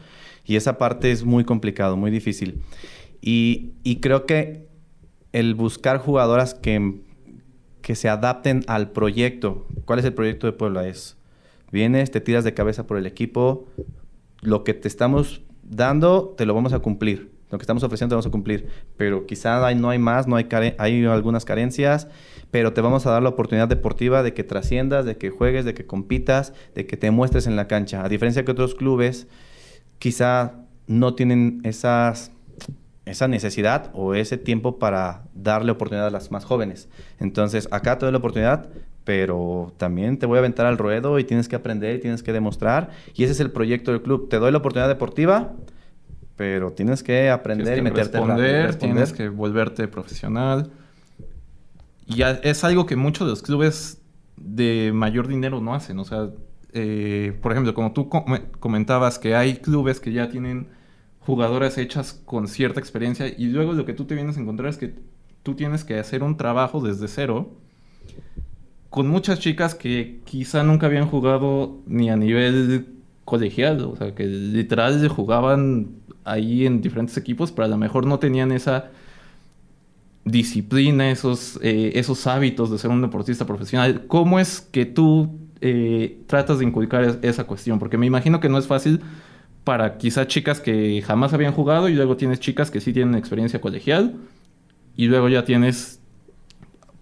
[0.45, 2.61] Y esa parte es muy complicado, muy difícil.
[3.19, 4.65] Y, y creo que
[5.33, 7.01] el buscar jugadoras que
[7.89, 9.65] que se adapten al proyecto.
[9.85, 10.87] ¿Cuál es el proyecto de Puebla?
[10.87, 11.17] Es,
[11.71, 13.65] vienes, te tiras de cabeza por el equipo,
[14.41, 17.31] lo que te estamos dando, te lo vamos a cumplir.
[17.49, 18.67] Lo que estamos ofreciendo te vamos a cumplir.
[18.95, 20.47] Pero quizá hay, no hay más, no hay,
[20.77, 22.07] hay algunas carencias,
[22.51, 25.73] pero te vamos a dar la oportunidad deportiva de que trasciendas, de que juegues, de
[25.73, 28.05] que compitas, de que te muestres en la cancha.
[28.05, 29.25] A diferencia que otros clubes,
[29.97, 32.33] quizá no tienen esas
[33.09, 36.89] esa necesidad o ese tiempo para darle oportunidad a las más jóvenes.
[37.19, 38.69] Entonces, acá te doy la oportunidad,
[39.03, 42.33] pero también te voy a aventar al ruedo y tienes que aprender y tienes que
[42.33, 42.89] demostrar.
[43.15, 44.29] Y ese es el proyecto del club.
[44.29, 45.53] Te doy la oportunidad deportiva,
[46.35, 48.95] pero tienes que aprender y meterte responder, responder.
[48.95, 50.71] Tienes que volverte profesional.
[52.05, 54.01] Y es algo que muchos de los clubes
[54.37, 55.99] de mayor dinero no hacen.
[55.99, 56.29] O sea,
[56.73, 58.09] eh, por ejemplo, como tú
[58.59, 60.67] comentabas que hay clubes que ya tienen
[61.19, 64.77] jugadoras hechas con cierta experiencia y luego lo que tú te vienes a encontrar es
[64.77, 64.95] que
[65.43, 67.51] tú tienes que hacer un trabajo desde cero
[68.89, 72.87] con muchas chicas que quizá nunca habían jugado ni a nivel
[73.25, 75.89] colegial, o sea, que literal jugaban
[76.23, 78.89] ahí en diferentes equipos, pero a lo mejor no tenían esa
[80.25, 84.05] disciplina, esos, eh, esos hábitos de ser un deportista profesional.
[84.07, 85.29] ¿Cómo es que tú
[85.61, 87.77] eh, tratas de inculcar esa cuestión?
[87.77, 89.01] Porque me imagino que no es fácil
[89.69, 93.61] para quizá chicas que jamás habían jugado y luego tienes chicas que sí tienen experiencia
[93.61, 94.15] colegial
[94.95, 95.99] Y luego ya tienes,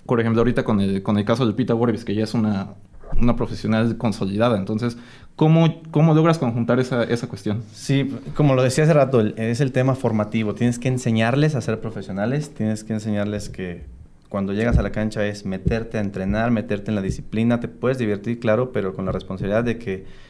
[0.06, 2.74] por ejemplo, ahorita con el, con el caso del Pita Borbis, que ya es una,
[3.22, 4.58] una profesional consolidada.
[4.58, 4.98] Entonces,
[5.38, 7.64] ¿cómo, cómo logras conjuntar esa, esa cuestión?
[7.72, 10.54] Sí, como lo decía hace rato, es el tema formativo.
[10.54, 13.86] Tienes que enseñarles a ser profesionales, tienes que enseñarles que
[14.28, 17.62] cuando llegas a la cancha es meterte a entrenar, meterte en la disciplina.
[17.62, 20.27] Te puedes divertir, claro, pero con la responsabilidad de que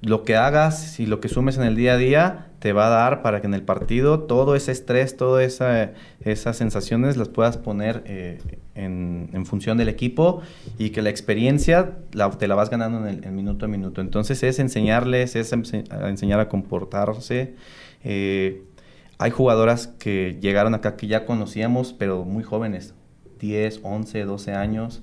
[0.00, 2.90] lo que hagas y lo que sumes en el día a día te va a
[2.90, 7.56] dar para que en el partido todo ese estrés, todas esa, esas sensaciones las puedas
[7.56, 8.38] poner eh,
[8.74, 10.40] en, función del equipo
[10.78, 14.00] y que la experiencia la- te la vas ganando en el minuto a minuto.
[14.00, 17.54] Entonces es enseñarles, es enseñar a comportarse.
[18.04, 18.62] Eh,
[19.18, 22.94] hay jugadoras que llegaron acá que ya conocíamos, pero muy jóvenes,
[23.40, 25.02] 10, 11, 12 años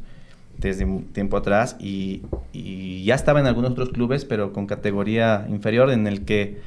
[0.57, 5.91] desde tiempo atrás y, y ya estaba en algunos otros clubes, pero con categoría inferior,
[5.91, 6.59] en el que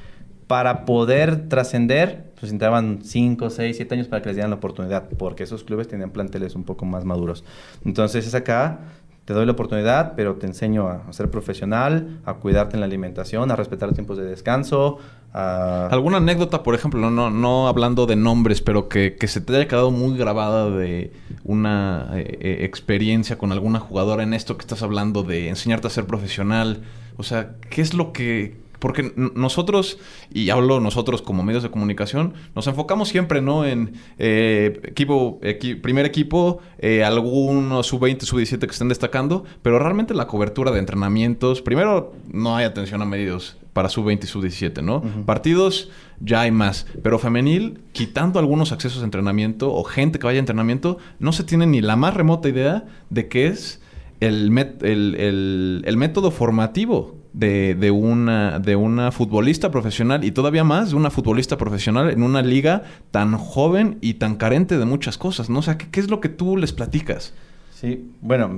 [0.49, 5.09] para poder trascender, pues necesitaban 5, 6, 7 años para que les dieran la oportunidad,
[5.19, 7.45] porque esos clubes tenían planteles un poco más maduros.
[7.85, 8.81] Entonces es acá,
[9.29, 13.51] te doy la oportunidad, pero te enseño a, ser profesional, a cuidarte en la alimentación,
[13.51, 15.01] a respetar tiempos de descanso.
[15.35, 19.55] ¿Alguna anécdota, por ejemplo, no, no, no hablando de nombres, pero que, que se te
[19.55, 21.13] haya quedado muy grabada de
[21.45, 25.91] una eh, eh, experiencia con alguna jugadora en esto que estás hablando de enseñarte a
[25.91, 26.81] ser profesional?
[27.19, 28.57] O sea, ¿qué es lo que...
[28.79, 29.99] Porque nosotros,
[30.33, 33.65] y hablo nosotros como medios de comunicación, nos enfocamos siempre, ¿no?
[33.65, 40.15] En eh, equipo, equi- primer equipo, eh, algunos sub-20, sub-17 que estén destacando, pero realmente
[40.15, 45.03] la cobertura de entrenamientos, primero no hay atención a medios para sub-20 y sub-17, ¿no?
[45.27, 50.39] Partidos ya hay más, pero femenil, quitando algunos accesos a entrenamiento o gente que vaya
[50.39, 53.81] a entrenamiento, no se tiene ni la más remota idea de qué es
[54.21, 54.51] el,
[54.83, 60.97] el- el método formativo de, de una, de una futbolista profesional y todavía más de
[60.97, 65.59] una futbolista profesional en una liga tan joven y tan carente de muchas cosas, ¿no?
[65.61, 67.35] O sea, ¿qué, qué es lo que tú les platicas?
[67.73, 68.51] Sí, bueno,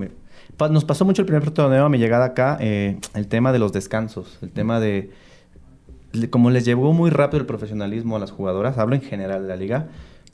[0.71, 3.73] nos pasó mucho el primer torneo a mi llegada acá, eh, el tema de los
[3.73, 5.11] descansos, el tema de,
[6.13, 9.49] le- como les llevó muy rápido el profesionalismo a las jugadoras, hablo en general de
[9.49, 9.89] la liga,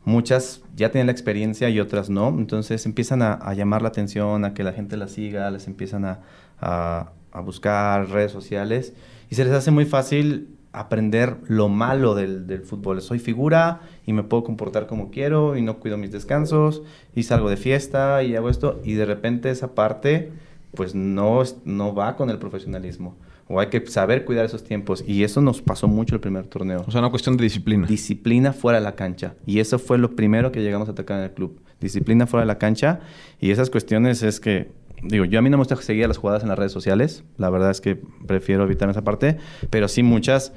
[0.05, 4.55] muchas ya tienen la experiencia y otras no, entonces empiezan a, llamar la atención, a
[4.55, 8.95] que la gente las siga, les empiezan a- a buscar redes sociales
[9.31, 13.01] y se les hace muy fácil aprender lo malo del, del fútbol.
[13.01, 16.83] Soy figura y me puedo comportar como quiero y no cuido mis descansos
[17.15, 20.33] y salgo de fiesta y hago esto y de repente esa parte
[20.75, 23.17] pues no, no va con el profesionalismo.
[23.49, 25.05] O hay que saber cuidar esos tiempos.
[25.07, 26.85] Y eso nos pasó mucho el primer torneo.
[26.87, 27.87] O sea, una cuestión de disciplina.
[27.87, 29.35] Disciplina fuera de la cancha.
[29.47, 31.61] Y eso fue lo primero que llegamos a atacar en el club.
[31.81, 33.01] Disciplina fuera de la cancha.
[33.41, 34.73] Y esas cuestiones es que,
[35.03, 37.25] digo, yo a mí no me gusta seguir las jugadas en las redes sociales.
[37.37, 39.37] La verdad es que prefiero evitar esa parte.
[39.71, 40.53] Pero sí muchas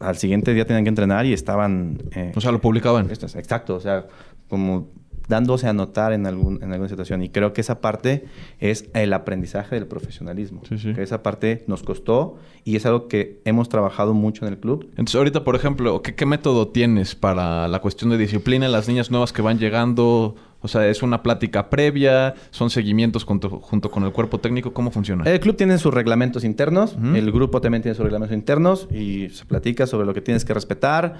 [0.00, 1.98] al siguiente día tenían que entrenar y estaban...
[2.14, 3.10] eh, O sea, lo publicaban.
[3.10, 4.06] Exacto, o sea,
[4.48, 4.88] como
[5.28, 7.22] dándose a notar en, algún, en alguna situación.
[7.22, 8.26] Y creo que esa parte
[8.60, 10.62] es el aprendizaje del profesionalismo.
[10.68, 10.94] Sí, sí.
[10.94, 14.84] Que esa parte nos costó y es algo que hemos trabajado mucho en el club.
[14.90, 18.68] Entonces, ahorita, por ejemplo, ¿qué, qué método tienes para la cuestión de disciplina?
[18.68, 22.34] Las niñas nuevas que van llegando, o sea, ¿es una plática previa?
[22.50, 24.72] ¿Son seguimientos junto, junto con el cuerpo técnico?
[24.72, 25.24] ¿Cómo funciona?
[25.24, 27.14] El club tiene sus reglamentos internos, Ujú.
[27.14, 30.52] el grupo también tiene sus reglamentos internos y se platica sobre lo que tienes que
[30.52, 31.14] respetar.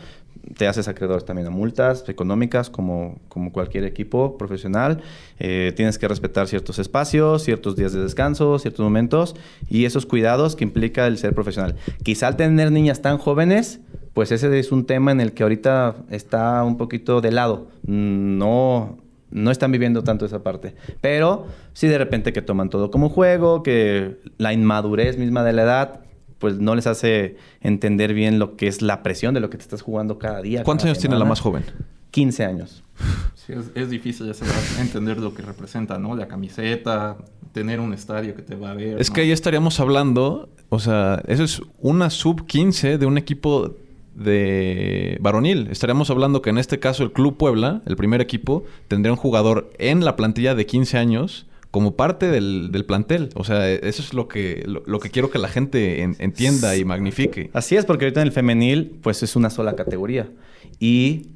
[0.59, 5.01] Te haces acreedores también a multas económicas como, como cualquier equipo profesional.
[5.39, 9.37] Eh, tienes que respetar ciertos espacios, ciertos días de descanso, ciertos momentos
[9.69, 11.77] y esos cuidados que implica el ser profesional.
[12.03, 13.81] Quizá al tener niñas tan jóvenes,
[14.15, 17.69] pues ese es un tema en el que ahorita está un poquito de lado.
[17.87, 18.97] No,
[19.37, 20.75] no están viviendo tanto esa parte.
[21.01, 25.63] Pero sí de repente que toman todo como juego, que la inmadurez misma de la
[25.63, 26.01] edad,
[26.39, 29.63] pues no les hace entender bien lo que es la presión de lo que te
[29.63, 30.65] estás jugando cada día.
[30.65, 31.65] ¿Cuántos cada años tiene la más joven?
[32.13, 32.83] 15 años.
[33.35, 36.17] Sí, es, es difícil ya entender lo que representa, ¿no?
[36.17, 37.19] La camiseta,
[37.53, 38.99] tener un estadio que te va a ver.
[38.99, 39.15] Es ¿no?
[39.15, 43.77] que ahí estaríamos hablando, o sea, eso es una sub 15 de un equipo
[44.17, 45.69] de varonil.
[45.71, 49.71] Estaríamos hablando que en este caso el Club Puebla, el primer equipo, tendría un jugador
[49.79, 53.29] en la plantilla de 15 años como parte del, plantel.
[53.35, 56.85] O sea, eso es lo que, lo, que quiero que la gente en- entienda y
[56.85, 57.51] magnifique.
[57.53, 60.31] Así es, porque ahorita en el femenil, pues es una sola categoría.
[60.81, 61.27] Y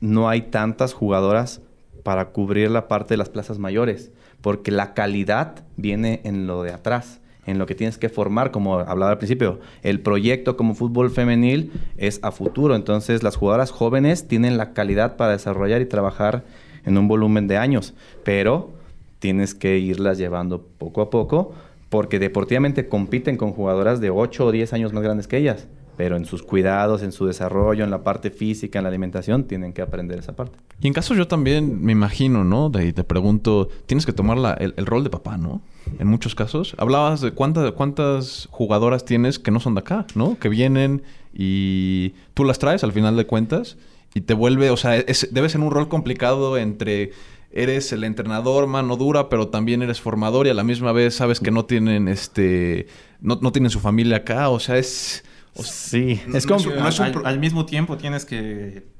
[0.00, 1.62] no hay tantas jugadoras
[2.02, 4.12] para cubrir la parte de las plazas mayores.
[4.42, 8.78] Porque la calidad viene en lo de atrás, en lo que tienes que formar, como
[8.78, 9.60] hablaba al principio.
[9.82, 12.74] El proyecto como fútbol femenil es a futuro.
[12.74, 16.44] Entonces, las jugadoras jóvenes tienen la calidad para desarrollar y trabajar
[16.84, 17.94] en un volumen de años.
[18.24, 18.70] Pero
[19.18, 21.54] tienes que irlas llevando poco a poco,
[21.88, 25.66] porque deportivamente compiten con jugadoras de 8 o 10 años más grandes que ellas.
[25.96, 29.72] Pero en sus cuidados, en su desarrollo, en la parte física, en la alimentación, tienen
[29.72, 30.58] que aprender esa parte.
[30.80, 32.68] Y en caso yo también me imagino, ¿no?
[32.68, 35.62] De, te pregunto, tienes que tomar la, el, el, rol de papá, ¿no?
[35.98, 36.74] En muchos casos.
[36.78, 40.38] Hablabas de cuántas, cuántas jugadoras tienes que no son de acá, ¿no?
[40.38, 43.76] Que vienen y tú las traes al final de cuentas
[44.14, 47.12] y te vuelve, o sea, es, debe ser un rol complicado entre
[47.52, 51.40] eres el entrenador mano dura, pero también eres formador y a la misma vez sabes
[51.40, 52.86] que no tienen este
[53.20, 55.24] no, no tienen su familia acá, o sea, es
[55.62, 58.96] sí, es como no es al, al, mismo tiempo tienes que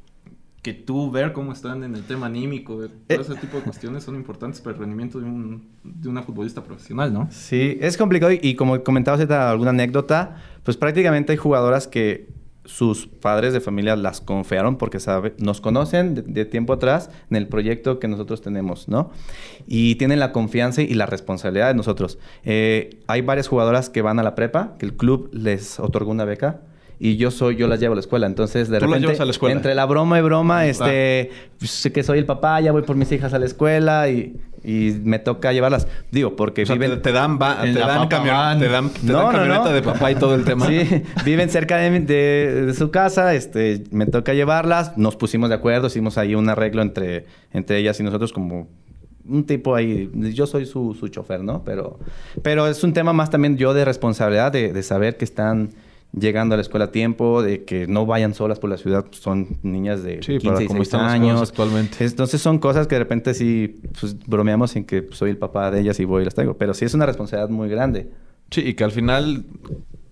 [0.67, 4.03] que tú ver cómo están en el tema anímico, todo eh, ese tipo de cuestiones
[4.03, 7.29] son importantes para el rendimiento de, un, de una futbolista profesional, ¿no?
[7.31, 12.36] Sí, es complicado y, y como comentabas alguna anécdota, pues prácticamente hay jugadoras que
[12.67, 17.49] sus padres de familia las confiaron porque sabe, nos conocen de, tiempo atrás en el
[17.49, 19.11] proyecto que nosotros tenemos, ¿no?
[19.67, 22.19] Y tienen la confianza y la responsabilidad de nosotros.
[22.45, 26.25] Eh, hay varias jugadoras que van a la prepa, que el club les otorgó una
[26.25, 26.61] beca
[26.99, 28.27] y yo soy, yo las llevo a la escuela.
[28.27, 29.17] Entonces, de repente,
[29.51, 30.67] entre la broma y broma, ah.
[30.67, 34.09] este, pues, sé que soy el papá, ya voy por mis hijas a la escuela
[34.09, 35.89] y, y me toca llevarlas.
[36.11, 37.03] Digo, porque viven...
[37.03, 40.67] Te, dan, te, dan te dan, camioneta de papá y todo el tema.
[40.77, 44.97] Sí, viven cerca de, de, su casa, este, me toca llevarlas.
[44.97, 48.69] Nos pusimos de acuerdo, hicimos ahí un arreglo entre, entre ellas y nosotros como
[49.29, 51.63] un tipo ahí, yo soy su, su chofer, ¿no?
[51.65, 51.99] Pero,
[52.43, 55.71] pero es un tema más también yo de responsabilidad, de, de saber que están
[56.19, 59.19] llegando a la escuela a tiempo, de que no vayan solas por la ciudad, pues,
[59.19, 61.41] son niñas de sí, 15 y 16 años.
[61.43, 62.05] Actualmente.
[62.05, 65.81] Entonces son cosas que de repente sí pues, bromeamos en que soy el papá de
[65.81, 68.11] ellas y voy y las traigo, pero sí es una responsabilidad muy grande.
[68.51, 69.45] Sí, y que al final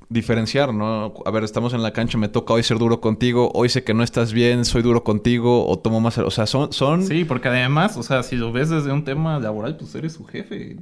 [0.09, 1.15] diferenciar, ¿no?
[1.25, 3.95] A ver, estamos en la cancha, me toca hoy ser duro contigo, hoy sé que
[3.95, 6.19] no estás bien, soy duro contigo o tomo más...
[6.19, 6.73] O sea, son...
[6.73, 7.07] son...
[7.07, 10.25] Sí, porque además, o sea, si lo ves desde un tema laboral, pues eres su
[10.25, 10.77] jefe.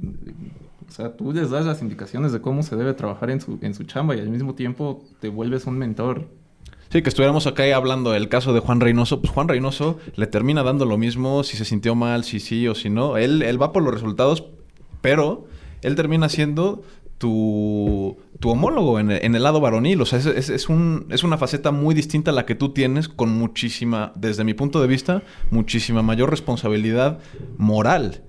[0.87, 3.73] O sea, tú les das las indicaciones de cómo se debe trabajar en su, en
[3.73, 6.27] su chamba y al mismo tiempo te vuelves un mentor.
[6.89, 9.19] Sí, que estuviéramos acá hablando del caso de Juan Reynoso.
[9.19, 12.75] Pues Juan Reynoso le termina dando lo mismo si se sintió mal, si sí o
[12.75, 13.17] si no.
[13.17, 14.43] Él, él va por los resultados,
[15.01, 15.47] pero
[15.81, 16.83] él termina siendo
[17.17, 20.01] tu, tu homólogo en el, lado varonil.
[20.01, 22.73] O sea, es, es, es, un, es una faceta muy distinta a la que tú
[22.73, 27.19] tienes con muchísima, desde mi punto de vista, muchísima mayor responsabilidad
[27.57, 28.21] moral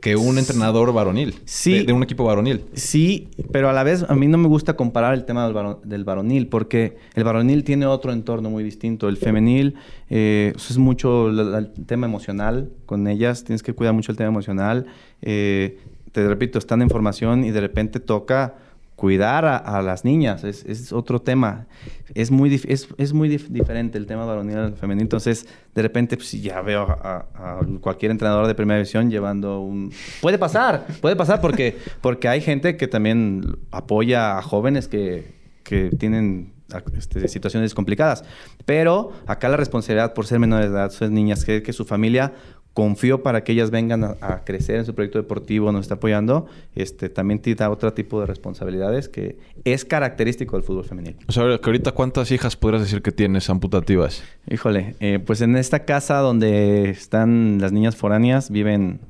[0.00, 1.34] que un entrenador varonil.
[1.44, 1.84] Sí.
[1.84, 2.64] De, un equipo varonil.
[2.74, 5.46] Sí, pero a la vez a mí no me gusta comparar el tema
[5.84, 9.08] del, varonil, porque el varonil tiene otro entorno muy distinto.
[9.08, 9.74] El femenil
[10.08, 14.86] eh, es mucho el, tema emocional con ellas, tienes que cuidar mucho el tema emocional.
[15.22, 15.78] Eh,
[16.12, 18.54] te repito, están en formación y de repente toca
[19.00, 21.66] cuidar a, las niñas, es, otro tema.
[22.14, 25.00] Es muy, es, es muy diferente el tema varonil al femenino.
[25.00, 29.90] Entonces, de repente, pues ya veo a, cualquier entrenador de primera división llevando un...
[30.20, 35.32] Puede pasar, puede pasar porque, porque hay gente que también apoya a jóvenes que,
[35.62, 36.52] que tienen
[36.94, 38.22] este, situaciones complicadas.
[38.66, 42.34] Pero acá la responsabilidad por ser menores de edad, son niñas, que, que su familia
[42.74, 47.08] confío para que ellas vengan a, crecer en su proyecto deportivo, nos está apoyando, este,
[47.08, 51.18] también tiene otro tipo de responsabilidades que es característico del fútbol femenino.
[51.28, 54.22] O sea, que ahorita cuántas hijas podrías decir que tienes amputativas?
[54.48, 59.00] Híjole, eh, pues en esta casa donde están las niñas foráneas viven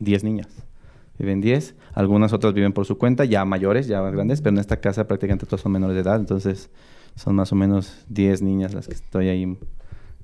[0.00, 0.48] 10 niñas.
[1.18, 4.60] Viven 10, algunas otras viven por su cuenta, ya mayores, ya más grandes, pero en
[4.60, 6.68] esta casa prácticamente todas son menores de edad, entonces
[7.14, 9.56] son más o menos 10 niñas las que estoy ahí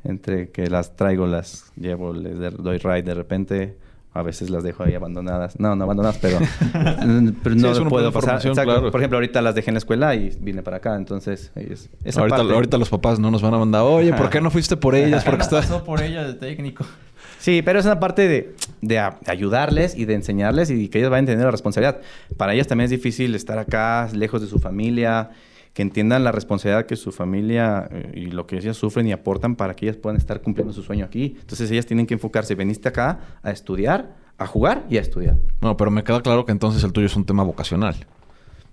[0.04, 3.76] entre que las traigo, las llevo, les doy ride de repente.
[4.14, 5.58] A veces las dejo ahí abandonadas.
[5.58, 6.38] No, no abandonadas, pero,
[7.42, 8.42] pero no puedo pasar.
[8.42, 10.96] Por ejemplo, ahorita las dejé en la escuela y vine para acá.
[10.96, 11.88] Entonces, es,
[12.18, 14.94] ahorita, ahorita, los papás no nos van a mandar, oye, ¿por qué no fuiste por
[14.94, 15.24] ellas?
[15.24, 16.84] ¿Por qué pasó por ella el técnico?
[17.38, 21.24] Sí, pero es una parte de, de, ayudarles y de enseñarles y que ellas vayan
[21.24, 22.02] a tener la responsabilidad.
[22.36, 25.30] Para ellas también es difícil estar acá, lejos de su familia
[25.72, 29.56] que entiendan la responsabilidad que su familia eh, y lo que ellas sufren y aportan
[29.56, 31.36] para que ellas puedan estar cumpliendo su sueño aquí.
[31.40, 35.38] Entonces ellas tienen que enfocarse, veniste acá a estudiar, a jugar y a estudiar.
[35.60, 37.94] No, pero me queda claro que entonces el tuyo es un tema vocacional.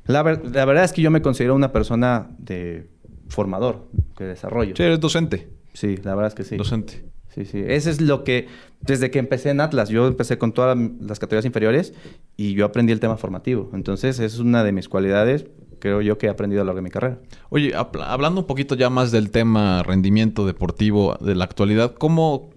[0.05, 2.89] La, la verdad es que yo me considero una persona de
[3.29, 4.75] formador, de desarrollo.
[4.75, 5.47] Sí, eres docente.
[5.73, 6.57] Sí, la verdad es que sí.
[6.57, 7.05] Docente.
[7.29, 7.63] Sí, sí.
[7.65, 8.47] Ese es lo que,
[8.81, 11.93] desde que empecé en Atlas, yo empecé con todas las categorías inferiores
[12.35, 13.69] y yo aprendí el tema formativo.
[13.73, 15.45] Entonces, es una de mis cualidades
[15.79, 17.19] creo yo que he aprendido a lo largo de mi carrera.
[17.49, 22.49] Oye, hablando un poquito ya más del tema rendimiento deportivo de la actualidad, ¿cómo,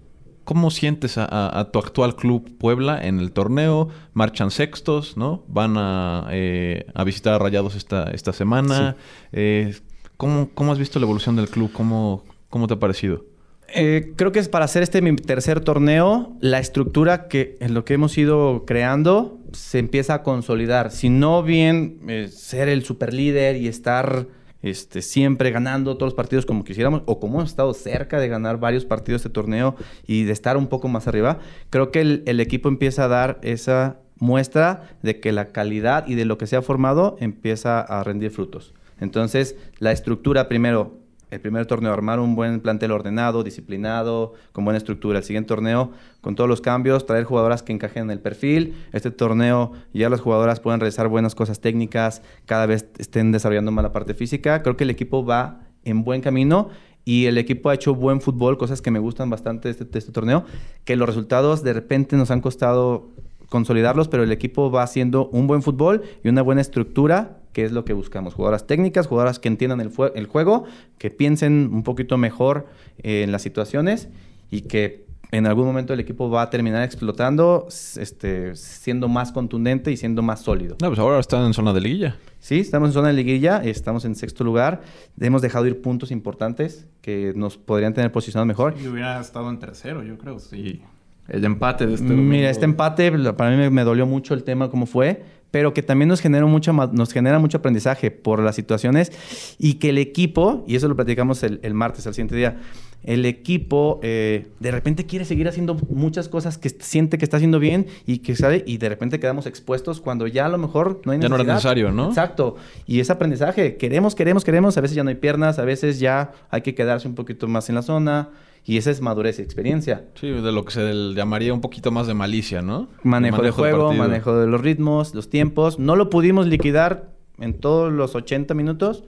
[0.43, 3.89] cómo sientes a, tu actual club Puebla en el torneo?
[4.13, 5.43] Marchan sextos, ¿no?
[5.47, 8.95] Van a, eh, a visitar a Rayados esta, esta semana.
[9.31, 9.75] Eh,
[10.17, 11.71] ¿cómo, ¿cómo, has visto la evolución del club?
[11.73, 13.32] ¿Cómo, cómo te ha parecido?
[13.75, 17.85] Eh, creo que es para hacer este mi tercer torneo, la estructura que en lo
[17.85, 20.91] que hemos ido creando se empieza a consolidar.
[20.91, 24.27] Si no bien eh, ser el super líder y estar
[24.61, 28.59] este, siempre ganando todos los partidos como quisiéramos, o como hemos estado cerca de ganar
[28.59, 31.39] varios partidos de este torneo y de estar un poco más arriba,
[31.71, 36.13] creo que el, el equipo empieza a dar esa muestra de que la calidad y
[36.13, 38.75] de lo que se ha formado empieza a rendir frutos.
[38.99, 41.02] Entonces, la estructura primero,
[41.33, 45.17] el primer torneo, armar un buen plantel ordenado, disciplinado, con buena estructura.
[45.17, 48.75] El siguiente torneo, con todos los cambios, traer jugadoras que encajen en el perfil.
[48.91, 53.83] Este torneo, ya las jugadoras pueden realizar buenas cosas técnicas, cada vez estén desarrollando más
[53.83, 54.61] la parte física.
[54.61, 56.69] Creo que el equipo va en buen camino
[57.03, 60.11] y el equipo ha hecho buen fútbol, cosas que me gustan bastante de este, este
[60.11, 60.45] torneo,
[60.85, 63.09] que los resultados de repente nos han costado
[63.53, 67.71] consolidarlos, pero el equipo va haciendo un buen fútbol y una buena estructura, que es
[67.71, 68.33] lo que buscamos.
[68.33, 70.63] Jugadoras técnicas, jugadoras que entiendan el, el juego,
[70.97, 72.65] que piensen un poquito mejor
[73.03, 74.09] eh, en las situaciones
[74.49, 79.91] y que en algún momento el equipo va a terminar explotando, este, siendo más contundente
[79.91, 80.75] y siendo más sólido.
[80.81, 82.17] No, pues ahora están en zona de liguilla.
[82.39, 84.81] Sí, estamos en zona de liguilla, estamos en sexto lugar.
[85.19, 88.73] Hemos dejado ir puntos importantes que nos podrían tener posicionado mejor.
[88.81, 90.81] Y hubiera estado en tercero, yo creo, sí.
[91.29, 92.47] El empate de este Mira, domingo.
[92.47, 96.09] este empate para mí me, me dolió mucho el tema cómo fue, pero que también
[96.09, 99.11] nos genera mucho, nos genera mucho aprendizaje por las situaciones
[99.59, 102.57] y que el equipo, y eso lo platicamos el, el martes, al siguiente día,
[103.03, 107.59] el equipo eh, de repente quiere seguir haciendo muchas cosas que siente que está haciendo
[107.59, 111.11] bien y que sabe, y de repente quedamos expuestos cuando ya a lo mejor no
[111.11, 111.43] hay Ya no necesidad.
[111.43, 112.07] era necesario, ¿no?
[112.09, 112.55] Exacto.
[112.87, 116.31] Y ese aprendizaje, queremos, queremos, queremos, a veces ya no hay piernas, a veces ya
[116.49, 118.29] hay que quedarse un poquito más en la zona,
[118.65, 120.05] y esa es madurez y experiencia.
[120.15, 122.87] Sí, de lo que se llamaría un poquito más de malicia, ¿no?
[123.03, 125.79] Manejo, de del juego, manejo de los ritmos, los tiempos.
[125.79, 129.03] No lo pudimos liquidar en todos los 80 minutos.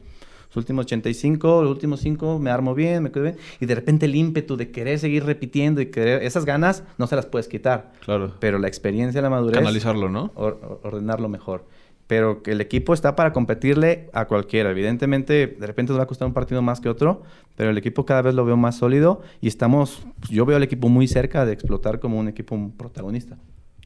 [0.49, 3.35] Los últimos 85, los últimos 5 me armo bien, me quedo bien.
[3.59, 6.23] Y de repente el ímpetu de querer seguir repitiendo y querer...
[6.23, 7.91] Esas ganas no se las puedes quitar.
[8.05, 8.31] Claro.
[8.39, 9.57] Pero la experiencia, la madurez...
[9.59, 10.31] Canalizarlo, ¿no?
[10.35, 11.65] or- ordenarlo mejor.
[12.07, 14.69] Pero que el equipo está para competirle a cualquiera.
[14.69, 17.23] Evidentemente, de repente nos va a costar un partido más que otro,
[17.55, 20.63] pero el equipo cada vez lo veo más sólido y estamos, pues, yo veo al
[20.63, 23.37] equipo muy cerca de explotar como un equipo protagonista.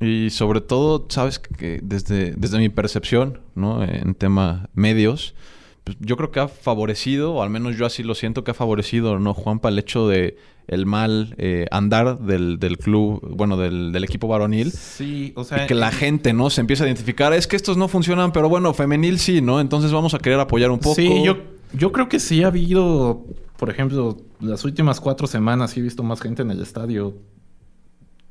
[0.01, 3.83] Y sobre todo, sabes que desde, desde mi percepción, ¿no?
[3.83, 5.35] En tema medios,
[5.83, 8.53] pues yo creo que ha favorecido, o al menos yo así lo siento, que ha
[8.53, 9.69] favorecido, ¿no, Juanpa?
[9.69, 14.71] El hecho de el mal eh, andar del, del club, bueno, del, del equipo varonil.
[14.71, 15.63] Sí, o sea...
[15.63, 16.51] Y que la gente, ¿no?
[16.51, 19.59] Se empieza a identificar, es que estos no funcionan, pero bueno, femenil sí, ¿no?
[19.59, 20.93] Entonces vamos a querer apoyar un poco.
[20.93, 21.37] Sí, yo,
[21.73, 23.25] yo creo que sí ha habido,
[23.57, 27.15] por ejemplo, las últimas cuatro semanas sí he visto más gente en el estadio,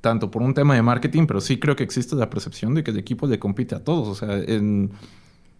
[0.00, 2.92] tanto por un tema de marketing, pero sí creo que existe la percepción de que
[2.92, 4.06] el equipo le compite a todos.
[4.06, 4.92] O sea, en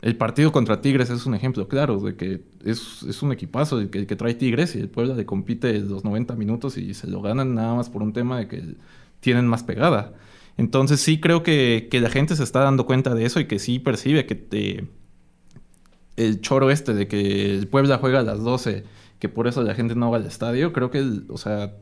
[0.01, 4.35] el partido contra Tigres es un ejemplo claro de que es, un equipazo que, trae
[4.35, 7.91] Tigres y el Puebla le compite los 90 minutos y se lo ganan nada más
[7.91, 8.63] por un tema de que
[9.21, 10.15] tienen más pegada.
[10.57, 13.59] Entonces sí creo que, que la gente se está dando cuenta de eso y que
[13.59, 14.87] sí percibe que te,
[16.17, 18.85] el choro este de que el Puebla juega a las 12,
[19.19, 21.75] que por eso la gente no va al estadio, creo que, o sea,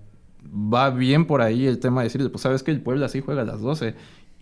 [0.45, 3.43] va bien por ahí el tema de decirle, pues sabes que el Puebla sí juega
[3.43, 3.95] a las 12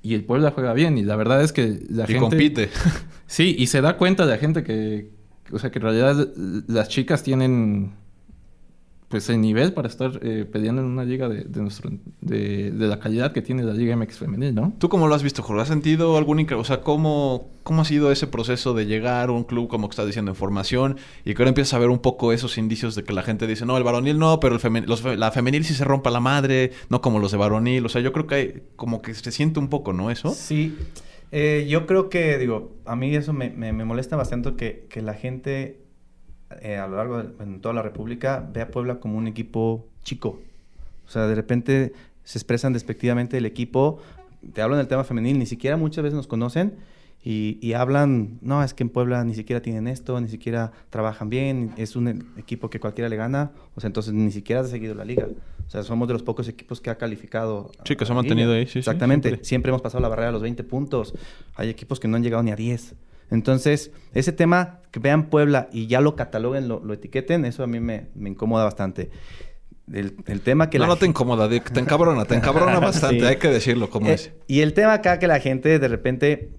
[0.04, 2.20] y el Puebla juega bien y la verdad es que la y gente...
[2.20, 2.70] compite.
[3.26, 5.10] Sí, y se da cuenta la gente que,
[5.50, 6.28] o sea, que en realidad
[6.68, 7.94] las chicas tienen
[9.08, 11.90] pues el nivel para estar eh, peleando en una liga de, de nuestro
[12.20, 14.72] de, de la calidad que tiene la Liga MX femenil, ¿no?
[14.78, 15.62] ¿Tú cómo lo has visto, Jorge?
[15.62, 19.32] ¿Has sentido algún incre- O sea, ¿cómo, ¿cómo ha sido ese proceso de llegar a
[19.32, 20.96] un club, como que estás diciendo, en formación?
[21.24, 23.64] Y que ahora empiezas a ver un poco esos indicios de que la gente dice,
[23.66, 26.20] no, el varonil no, pero el femen- los fe- la femenil sí se rompa la
[26.20, 27.84] madre, no como los de varonil.
[27.86, 30.10] O sea, yo creo que hay, como que se siente un poco, ¿no?
[30.10, 30.30] Eso.
[30.34, 30.76] Sí,
[31.36, 35.02] Eh, yo creo que, digo, a mí eso me, me- me molesta bastante que, que
[35.02, 35.83] la gente
[36.62, 39.86] eh, a lo largo de en toda la República ve a Puebla como un equipo
[40.02, 40.40] chico.
[41.06, 41.92] O sea, de repente
[42.24, 43.98] se expresan despectivamente el equipo.
[44.52, 46.74] Te hablo en el tema femenil, ni siquiera muchas veces nos conocen
[47.22, 51.30] y, y hablan, no, es que en Puebla ni siquiera tienen esto, ni siquiera trabajan
[51.30, 54.68] bien, es un e- equipo que cualquiera le gana, o sea, entonces ni siquiera has
[54.68, 55.28] seguido la liga.
[55.66, 57.72] O sea, somos de los pocos equipos que ha calificado.
[57.84, 59.28] Sí, que se ha mantenido ahí, sí, sí, Exactamente.
[59.28, 59.44] siempre.
[59.46, 61.14] siempre hemos pasado la barrera de los 20 puntos.
[61.54, 62.94] Hay equipos que no han llegado ni a 10.
[63.30, 67.66] Entonces, ese tema, que vean Puebla y ya lo cataloguen, lo, lo etiqueten, eso a
[67.66, 69.10] mí me, me incomoda bastante.
[69.92, 73.20] El, el tema que no, la no te incomoda, Dick, te encabrona, te encabrona bastante,
[73.20, 73.26] Sí.
[73.26, 74.32] hay que decirlo como eh, es.
[74.46, 76.50] Y el tema acá que la gente de repente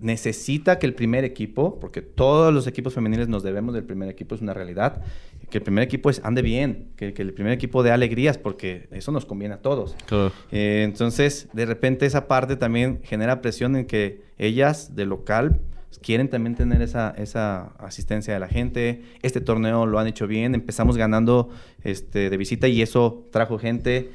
[0.00, 4.34] necesita que el primer equipo, porque todos los equipos femeniles nos debemos del primer equipo,
[4.34, 5.02] es una realidad,
[5.50, 8.88] que el primer equipo es, ande bien, que, que el primer equipo dé alegrías, porque
[8.92, 9.96] eso nos conviene a todos.
[10.06, 10.32] Claro.
[10.52, 15.60] Eh, entonces, de repente esa parte también genera presión en que ellas de local
[16.02, 19.02] quieren también tener esa, esa asistencia de la gente.
[19.22, 21.50] Este torneo lo han hecho bien, empezamos ganando
[21.84, 24.10] este, de visita y eso trajo gente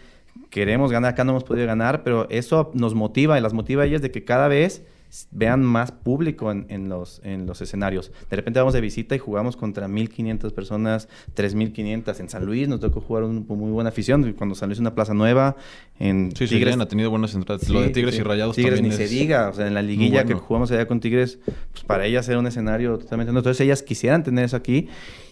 [0.50, 3.86] queremos ganar, acá no hemos podido ganar, pero eso nos motiva y las motiva a
[3.86, 4.84] ellas de que cada vez
[5.32, 8.12] vean más público en, los, en los escenarios.
[8.30, 12.20] De repente vamos de visita y jugamos contra 1.500 personas, 3.500.
[12.20, 14.34] En San Luis nos tocó jugar un, muy buena afición.
[14.34, 15.56] Cuando San Luis es una plaza nueva,
[16.00, 16.76] en sí, Tigres...
[16.76, 17.70] Sí, ha tenido buenas entradas.
[17.70, 19.50] Lo de Tigres y Rayados Tigres ni se diga.
[19.50, 21.40] O sea, en la liguilla que jugamos allá con Tigres,
[21.72, 23.30] pues para ellas era un escenario totalmente...
[23.32, 24.88] Entonces ellas quisieran tener eso aquí.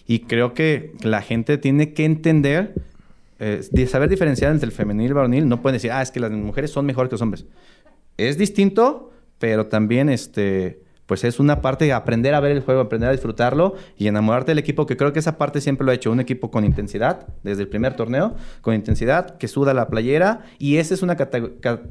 [0.06, 2.74] Y creo que la gente tiene que entender...
[3.40, 5.48] Eh, saber diferenciar entre el femenil y el varonil.
[5.48, 7.44] No pueden decir, ah, es que las mujeres son mejor que los hombres.
[8.16, 9.11] Es distinto
[9.42, 13.12] pero también este pues es una parte de aprender a ver el juego, aprender a
[13.12, 16.20] disfrutarlo y enamorarte del equipo, que creo que esa parte siempre lo ha hecho, un
[16.20, 20.94] equipo con intensidad, desde el primer torneo, con intensidad, que suda la playera, y esa
[20.94, 21.16] es una,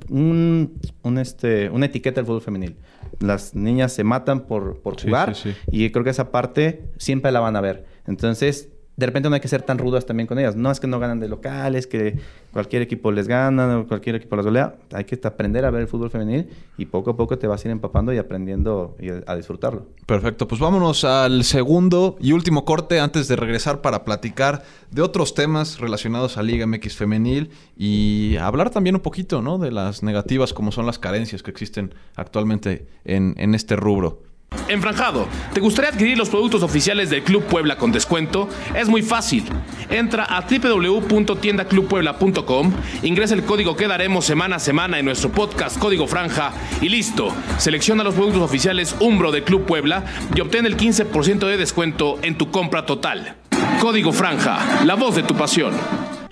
[0.09, 2.77] un, un, este, una etiqueta del fútbol femenil.
[3.19, 5.35] Las niñas se matan por, por jugar
[5.69, 7.85] y creo que esa parte siempre la van a ver.
[8.07, 8.69] Entonces,
[9.01, 10.55] de repente no hay que ser tan rudas también con ellas.
[10.55, 12.19] No es que no ganan de locales, que
[12.53, 14.75] cualquier equipo les gana o cualquier equipo las golea.
[14.93, 16.47] Hay que aprender a ver el fútbol femenil
[16.77, 18.95] y poco a poco te vas a ir empapando y aprendiendo
[19.25, 19.87] a disfrutarlo.
[20.05, 25.33] Perfecto, pues vámonos al segundo y último corte antes de regresar para platicar de otros
[25.33, 29.57] temas relacionados a Liga MX femenil y hablar también un poquito ¿no?
[29.57, 34.30] de las negativas como son las carencias que existen actualmente en, en este rubro.
[34.71, 38.47] Enfranjado, ¿te gustaría adquirir los productos oficiales del Club Puebla con descuento?
[38.73, 39.43] Es muy fácil.
[39.89, 42.71] Entra a www.tiendaclubpuebla.com,
[43.03, 47.33] ingresa el código que daremos semana a semana en nuestro podcast Código Franja y listo.
[47.57, 52.37] Selecciona los productos oficiales Umbro del Club Puebla y obtén el 15% de descuento en
[52.37, 53.35] tu compra total.
[53.81, 55.73] Código Franja, la voz de tu pasión.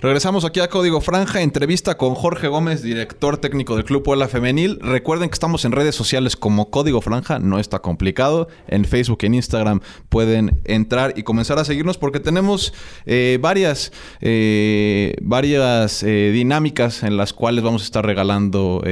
[0.02, 4.78] Regresamos aquí a Código Franja, entrevista con Jorge Gómez, director técnico del Club Puebla Femenil.
[4.80, 8.48] Recuerden que estamos en redes sociales como Código Franja, no está complicado.
[8.66, 12.72] En Facebook y en Instagram pueden entrar y comenzar a seguirnos porque tenemos
[13.04, 13.92] eh, varias,
[14.22, 18.82] eh, varias eh, dinámicas en las cuales vamos a estar regalando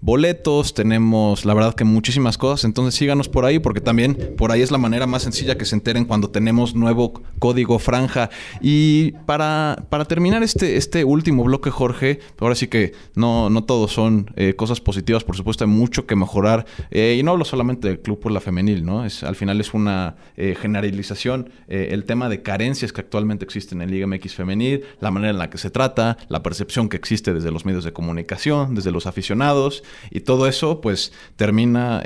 [0.00, 0.72] boletos.
[0.72, 2.64] Tenemos, la verdad, que muchísimas cosas.
[2.64, 5.74] Entonces síganos por ahí porque también por ahí es la manera más sencilla que se
[5.74, 8.30] enteren cuando tenemos nuevo Código Franja.
[8.62, 13.92] Y para, para terminar, este, este último bloque, Jorge, ahora sí que no, no todos
[13.92, 16.66] son eh, cosas positivas, por supuesto, hay mucho que mejorar.
[16.90, 19.04] Eh, y no hablo solamente del club por la femenil, ¿no?
[19.04, 21.50] Es, al final es una eh, generalización.
[21.68, 25.50] el tema de carencias que actualmente existen en Liga MX femenil, la manera en la
[25.50, 29.82] que se trata, la percepción que existe desde los medios de comunicación, desde los aficionados,
[30.10, 32.02] y todo eso, pues, termina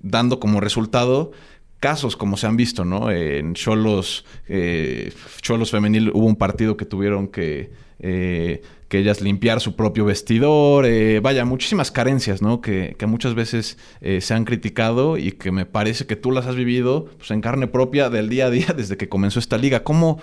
[0.00, 1.32] dando como resultado
[1.80, 3.10] casos como se han visto, ¿no?
[3.10, 7.70] En Cholos, eh, Cholos Femenil hubo un partido que tuvieron que,
[8.00, 12.60] eh, que ellas limpiar su propio vestidor, eh, vaya, muchísimas carencias, ¿no?
[12.60, 16.46] Que, que muchas veces eh, se han criticado y que me parece que tú las
[16.46, 19.84] has vivido pues, en carne propia del día a día desde que comenzó esta liga.
[19.84, 20.20] ¿Cómo,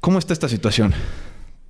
[0.00, 0.92] cómo está esta situación?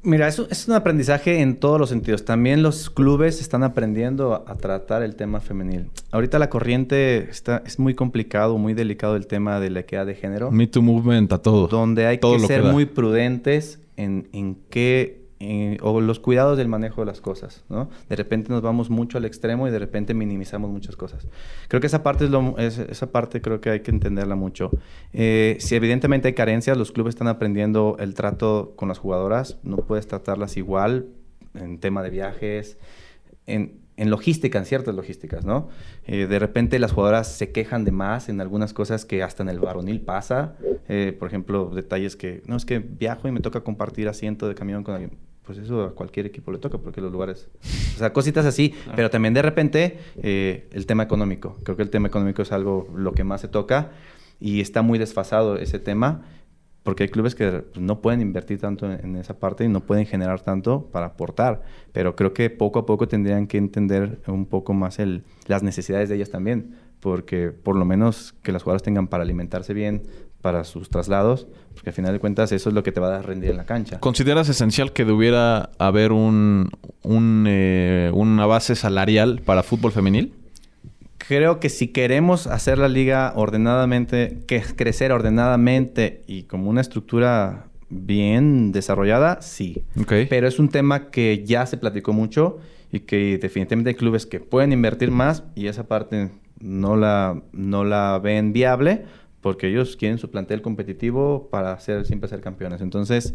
[0.07, 2.25] Mira, eso es un aprendizaje en todos los sentidos.
[2.25, 5.91] También los clubes están aprendiendo a, tratar el tema femenil.
[6.13, 10.15] Ahorita la corriente está, es muy complicado, muy delicado el tema de la equidad de
[10.15, 10.53] género.
[10.53, 11.67] Me Too Movement a todo.
[11.67, 17.03] Donde hay que ser muy prudentes en, en qué eh, o los cuidados del manejo
[17.03, 17.91] de las cosas, ¿no?
[18.09, 21.29] De repente nos vamos mucho al extremo y de repente minimizamos muchas cosas.
[21.69, 22.27] Creo que esa parte,
[22.57, 24.71] es esa parte creo que hay que entenderla mucho.
[25.13, 29.77] Eh, si evidentemente hay carencias, los clubes están aprendiendo el trato con las jugadoras, no
[29.77, 31.09] puedes tratarlas igual
[31.53, 32.79] en tema de viajes,
[33.47, 35.69] en, en logística, en ciertas logísticas, ¿no?
[36.07, 39.51] Eh, de repente las jugadoras se quejan de más en algunas cosas que hasta en
[39.51, 40.57] el varonil pasa.
[41.19, 44.83] por ejemplo, detalles que, no, es que viajo y me toca compartir asiento de camión
[44.83, 47.49] con alguien pues eso a cualquier equipo le toca, porque los lugares.
[47.95, 51.57] O sea, cositas así, pero también de repente eh, el tema económico.
[51.63, 53.93] Creo que el tema económico es algo lo que más se toca
[54.41, 56.23] y está muy desfasado ese tema,
[56.83, 60.05] porque hay clubes que pues, no pueden invertir tanto en, esa parte y no pueden
[60.05, 61.63] generar tanto para aportar.
[61.93, 66.09] Pero creo que poco a poco tendrían que entender un poco más el, las necesidades
[66.09, 70.03] de ellas también, porque por lo menos que las jugadoras tengan para alimentarse bien,
[70.47, 73.11] para sus traslados, porque al final de cuentas eso es lo que te va a
[73.11, 73.99] dar rendir en la cancha.
[73.99, 76.71] ¿Consideras esencial que debiera haber un,
[77.49, 80.33] eh, una base salarial para fútbol femenil?
[81.19, 87.65] Creo que si queremos hacer la liga ordenadamente, que crecer ordenadamente y como una estructura
[87.89, 89.83] bien desarrollada, sí.
[90.07, 92.61] Pero es un tema que ya se platicó mucho
[92.93, 96.31] y que definitivamente hay clubes que pueden invertir más y esa parte
[96.61, 99.07] no la, no la ven viable
[99.41, 102.81] porque ellos quieren su plantel competitivo para ser, siempre ser campeones.
[102.81, 103.35] Entonces,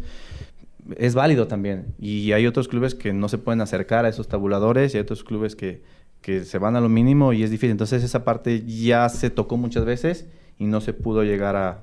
[0.96, 1.94] es válido también.
[1.98, 5.24] Y hay otros clubes que no se pueden acercar a esos tabuladores y hay otros
[5.24, 5.82] clubes que,
[6.20, 7.70] que se van a lo mínimo y es difícil.
[7.70, 10.26] Entonces, esa parte ya se tocó muchas veces
[10.58, 11.82] y no se pudo llegar a,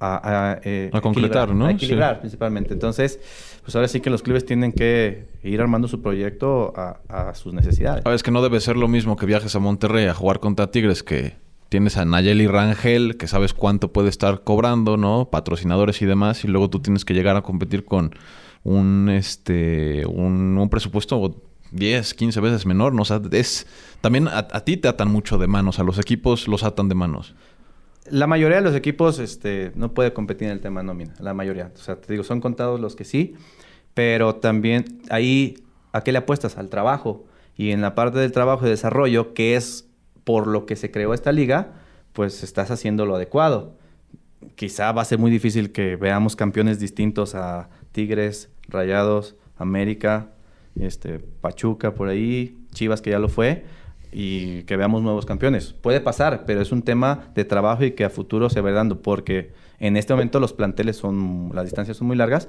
[0.00, 1.66] a, eh, a concretar, ¿no?
[1.66, 2.74] A equilibrar principalmente.
[2.74, 3.20] Entonces,
[3.62, 7.54] pues ahora sí que los clubes tienen que ir armando su proyecto a, a sus
[7.54, 8.04] necesidades.
[8.04, 11.02] es que no debe ser lo mismo que viajes a Monterrey a jugar contra Tigres
[11.02, 11.34] que
[11.68, 15.28] tienes a Nayeli Rangel, que sabes cuánto puede estar cobrando, ¿no?
[15.30, 18.14] Patrocinadores y demás, y luego tú tienes que llegar a competir con
[18.62, 21.42] un este un, presupuesto
[21.72, 23.02] 10, 15 veces menor, ¿no?
[23.32, 23.66] Es
[24.00, 26.94] también a, a, ti te atan mucho de manos, a los equipos los atan de
[26.94, 27.34] manos.
[28.10, 31.72] La mayoría de los equipos este, no puede competir en el tema nómina, la mayoría.
[31.74, 33.34] O sea, te digo, son contados los que sí,
[33.94, 36.56] pero también ahí, ¿a qué le apuestas?
[36.56, 37.24] Al trabajo.
[37.56, 39.88] Y en la parte del trabajo y desarrollo, que es
[40.26, 41.74] por lo que se creó esta liga,
[42.12, 43.78] pues estás haciendo lo adecuado.
[44.56, 50.32] Quizá va a ser muy difícil que veamos campeones distintos a Tigres, Rayados, América,
[50.74, 53.66] este, Pachuca por ahí, Chivas que ya lo fue,
[54.10, 55.74] y que veamos nuevos campeones.
[55.74, 59.02] Puede pasar, pero es un tema de trabajo y que a futuro se va dando,
[59.02, 62.48] porque en este momento los planteles son, las distancias son muy largas,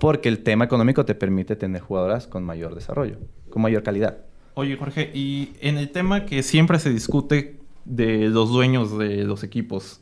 [0.00, 3.18] porque el tema económico te permite tener jugadoras con mayor desarrollo,
[3.50, 4.16] con mayor calidad.
[4.58, 9.44] Oye, Jorge, y en el tema que siempre se discute de los dueños de los
[9.44, 10.00] equipos,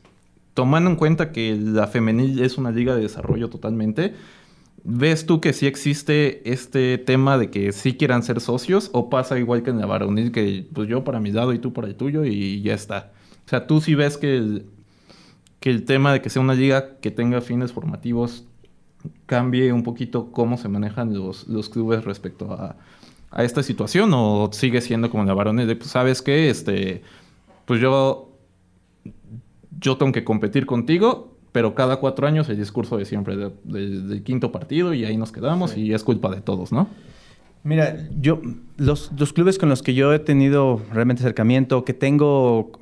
[0.55, 4.15] tomando en cuenta que la femenil es una liga de desarrollo totalmente,
[4.83, 9.39] ¿Ves tú que sí existe este tema de que sí quieran ser socios o pasa
[9.39, 11.97] igual que en la varonil que pues yo para mi lado y tú para el
[11.97, 13.13] tuyo y ya está?
[13.45, 14.67] O sea, tú sí ves que el,
[15.61, 18.45] que el tema de que sea una liga que tenga fines formativos
[19.27, 22.77] cambie un poquito cómo se manejan los, los clubes respecto a,
[23.31, 27.03] a, esta situación o sigue siendo como la varonil de pues sabes que este
[27.64, 28.31] pues yo
[29.79, 34.53] yo tengo que competir contigo pero cada cuatro años el discurso de siempre, del quinto
[34.53, 36.87] partido y ahí nos quedamos y es culpa de todos, ¿no?
[37.64, 38.43] Mira, yo,
[38.77, 42.72] los, los, clubes con los que yo he tenido realmente acercamiento, que tengo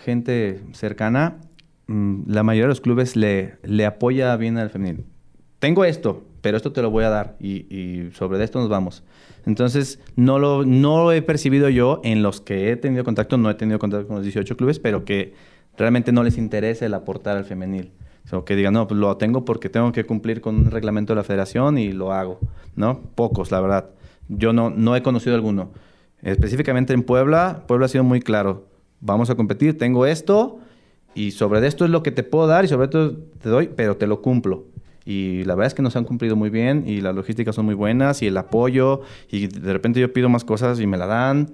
[0.00, 1.36] gente cercana,
[1.88, 5.04] mm, la mayoría de los clubes le, le apoya bien al femenil.
[5.58, 9.04] Tengo esto, pero esto te lo voy a dar y, y, sobre esto nos vamos.
[9.46, 13.50] Entonces, no lo, no lo he percibido yo en los que he tenido contacto, no
[13.50, 15.34] he tenido contacto con los 18 clubes, pero que
[15.76, 17.92] realmente no les interesa el aportar al femenil.
[18.30, 21.16] O que digan, no, pues lo tengo porque tengo que cumplir con un reglamento de
[21.16, 22.38] la federación y lo hago,
[22.76, 23.00] ¿no?
[23.14, 23.90] Pocos, la verdad.
[24.28, 25.72] Yo no, no he conocido alguno.
[26.22, 28.68] Específicamente en Puebla, Puebla ha sido muy claro.
[29.00, 30.60] Vamos a competir, tengo esto
[31.14, 33.96] y sobre esto es lo que te puedo dar y sobre esto te doy, pero
[33.96, 34.64] te lo cumplo.
[35.04, 37.74] Y la verdad es que nos han cumplido muy bien y las logísticas son muy
[37.74, 41.52] buenas y el apoyo y de repente yo pido más cosas y me la dan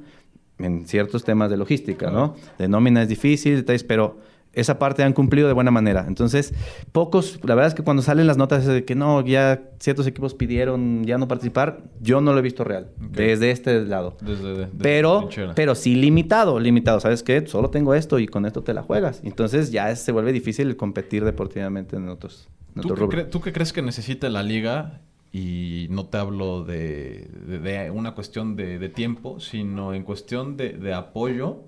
[0.58, 2.34] en ciertos temas de logística, ¿no?
[2.58, 4.18] De nómina es difícil, detalles, pero
[4.52, 6.04] esa parte han cumplido de buena manera.
[6.08, 6.52] Entonces,
[6.92, 10.34] pocos, la verdad es que cuando salen las notas de que no, ya ciertos equipos
[10.34, 14.16] pidieron ya no participar, yo no lo he visto real, desde este lado.
[14.20, 16.98] Desde, pero, pero sí limitado, limitado.
[16.98, 17.46] ¿Sabes qué?
[17.46, 19.20] Solo tengo esto y con esto te la juegas.
[19.22, 22.48] Entonces ya se vuelve difícil competir deportivamente en otros,
[22.80, 25.00] ¿Tú, qué ¿Tú qué crees que necesita la liga
[25.32, 30.94] y no te hablo de, de, una cuestión de, de, tiempo, sino en cuestión de,
[30.94, 31.64] apoyo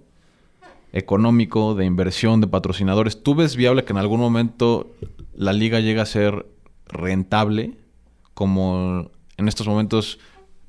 [0.93, 3.23] económico, de inversión, de patrocinadores.
[3.23, 4.93] ¿Tú ves viable que en algún momento
[5.35, 6.47] la liga llegue a ser
[6.87, 7.77] rentable?
[8.35, 10.19] Como en estos momentos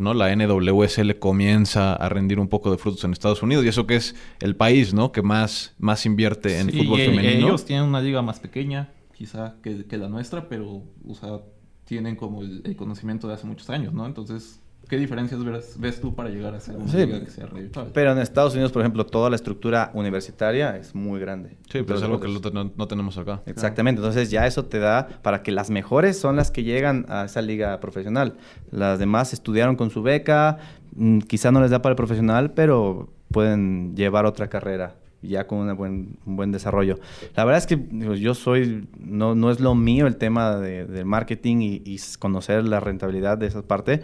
[0.01, 0.13] ¿no?
[0.13, 3.95] La NWSL comienza a rendir un poco de frutos en Estados Unidos y eso que
[3.95, 5.11] es el país, ¿no?
[5.11, 7.47] Que más, más invierte en fútbol e- femenino.
[7.47, 8.89] Ellos tienen una liga más pequeña,
[9.21, 11.41] quizá, que, que la nuestra, pero, o sea,
[11.85, 14.07] tienen como el, conocimiento de hace muchos años, ¿no?
[14.07, 14.59] Entonces,
[14.89, 17.47] ¿Qué diferencias ves, ves, tú para llegar a ser una liga que sea?
[17.93, 21.51] Pero en Estados Unidos, por ejemplo, toda la estructura universitaria es muy grande.
[21.71, 23.43] Sí, pero es algo que no, no, tenemos acá.
[23.45, 23.99] Exactamente.
[23.99, 27.43] Entonces ya eso te da para que las mejores son las que llegan a esa
[27.43, 28.37] liga profesional.
[28.71, 30.57] Las demás estudiaron con su beca,
[30.95, 35.59] mm, quizá no les da para el profesional, pero pueden llevar otra carrera ya con
[35.59, 36.99] una buen, un buen desarrollo.
[37.35, 37.79] La verdad es que
[38.19, 42.63] yo soy, no, no es lo mío el tema de, del marketing y, y, conocer
[42.65, 44.01] la rentabilidad de esa parte,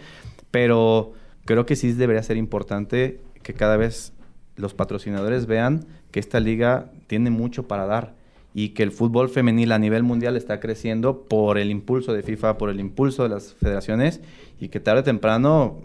[0.51, 1.13] pero
[1.45, 4.13] creo que sí debería ser importante que cada vez
[4.55, 8.15] los patrocinadores vean que esta liga tiene mucho para dar
[8.53, 12.57] y que el fútbol femenil a nivel mundial está creciendo por el impulso de FIFA,
[12.57, 14.19] por el impulso de las federaciones
[14.59, 15.77] y que tarde o temprano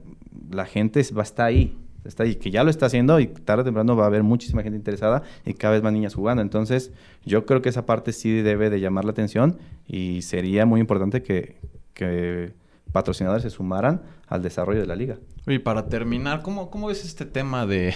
[0.50, 1.76] la gente va a estar ahí,
[2.18, 4.76] ahí, que ya lo está haciendo y tarde o temprano va a haber muchísima gente
[4.76, 6.42] interesada y cada vez más niñas jugando.
[6.42, 6.92] Entonces,
[7.24, 11.22] yo creo que esa parte sí debe de llamar la atención y sería muy importante
[11.22, 11.56] que,
[11.94, 12.52] que
[12.92, 15.18] patrocinadores se sumaran al desarrollo de la liga.
[15.46, 17.94] Y para terminar, ¿cómo, cómo ves este tema de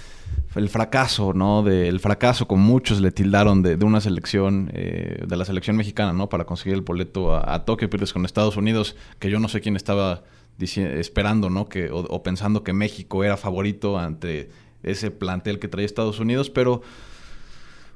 [0.54, 1.62] el fracaso, ¿no?
[1.62, 6.28] Del fracaso, con muchos le tildaron de, una selección, eh, de la selección mexicana, ¿no?
[6.28, 9.76] Para conseguir el boleto a, Tokio, pero con Estados Unidos, que yo no sé quién
[9.76, 10.22] estaba
[10.58, 11.68] esperando, ¿no?
[11.68, 14.50] Que, o, pensando que México era favorito ante
[14.82, 16.82] ese plantel que traía Estados Unidos, pero,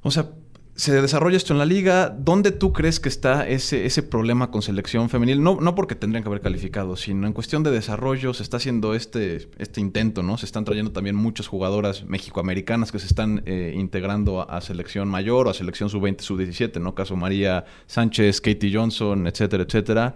[0.02, 0.30] o sea,
[0.78, 2.08] se desarrolla esto en la liga.
[2.08, 5.42] ¿Dónde tú crees que está ese, problema con selección femenil?
[5.42, 8.94] No, no porque tendrían que haber calificado, sino en cuestión de desarrollo se está haciendo
[8.94, 10.38] este, este intento, ¿no?
[10.38, 15.48] Se están trayendo también muchas jugadoras mexicoamericanas que se están eh, integrando a, selección mayor
[15.48, 16.94] o a selección sub-20, sub-17, ¿no?
[16.94, 20.14] Caso María Sánchez, Katie Johnson, etcétera, etcétera.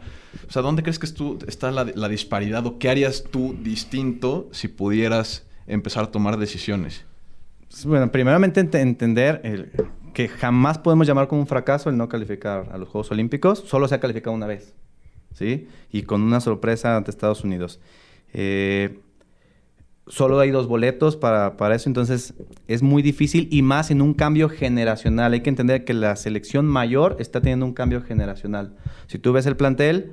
[0.48, 1.08] O sea, ¿dónde crees que
[1.48, 7.04] está la, disparidad o qué harías tú distinto si pudieras empezar a tomar decisiones?
[7.84, 9.72] Bueno, primeramente entender el
[10.12, 13.60] que jamás podemos llamar como un fracaso el no calificar a los Juegos Olímpicos.
[13.60, 14.74] Solo se ha calificado una vez,
[15.34, 15.68] ¿sí?
[15.90, 17.80] Y con una sorpresa ante Estados Unidos.
[18.32, 19.00] Eh,
[20.06, 22.34] solo hay dos boletos para, para, eso, entonces
[22.66, 25.32] es muy difícil y más en un cambio generacional.
[25.32, 28.76] Hay que entender que la selección mayor está teniendo un cambio generacional.
[29.06, 30.12] Si tú ves el plantel,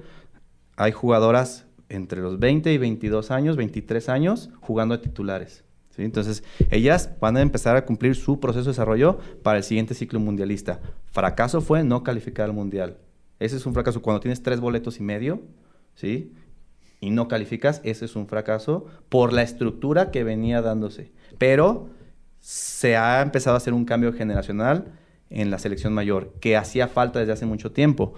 [0.76, 5.64] hay jugadoras entre los 20 y 22 años, 23 años, jugando a titulares.
[6.06, 10.20] Entonces, ellas van a empezar a cumplir su proceso de desarrollo para el siguiente ciclo
[10.20, 10.80] mundialista.
[11.06, 12.97] Fracaso fue no calificar al mundial.
[13.39, 14.02] Ese es un fracaso.
[14.02, 15.41] Cuando tienes tres boletos y medio,
[15.95, 16.34] ¿sí?
[17.00, 21.12] Y no calificas, ese es un fracaso por la estructura que venía dándose.
[21.38, 21.89] Pero
[22.39, 24.93] se ha empezado a hacer un cambio generacional
[25.30, 28.16] en la selección mayor, que hacía falta desde hace mucho tiempo.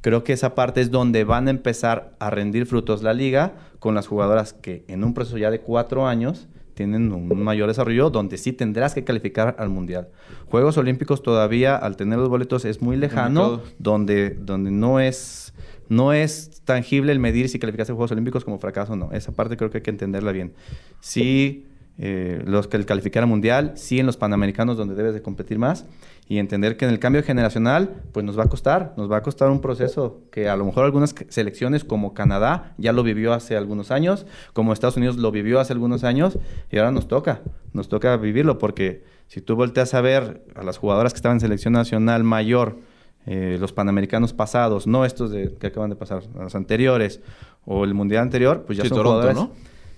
[0.00, 3.94] Creo que esa parte es donde van a empezar a rendir frutos la liga con
[3.94, 8.36] las jugadoras que en un proceso ya de cuatro años tienen un mayor desarrollo donde
[8.36, 10.08] sí tendrás que calificar al mundial.
[10.46, 15.54] Juegos Olímpicos todavía al tener los boletos es muy lejano, donde, donde no es
[15.88, 19.12] no es tangible el medir si calificaste a Juegos Olímpicos como fracaso o no.
[19.12, 20.54] Esa parte creo que hay que entenderla bien.
[21.00, 21.66] Sí
[21.96, 25.86] eh, los que calificar al mundial, sí en los panamericanos donde debes de competir más
[26.28, 29.22] y entender que en el cambio generacional pues nos va a costar, nos va a
[29.22, 33.56] costar un proceso que a lo mejor algunas selecciones como Canadá ya lo vivió hace
[33.56, 36.38] algunos años, como Estados Unidos lo vivió hace algunos años
[36.70, 37.42] y ahora nos toca,
[37.72, 41.40] nos toca vivirlo porque si tú volteas a ver a las jugadoras que estaban en
[41.40, 42.78] selección nacional mayor,
[43.26, 47.20] eh, los panamericanos pasados, no estos de, que acaban de pasar, los anteriores
[47.64, 49.52] o el mundial anterior, pues ya son jugadoras, ¿no?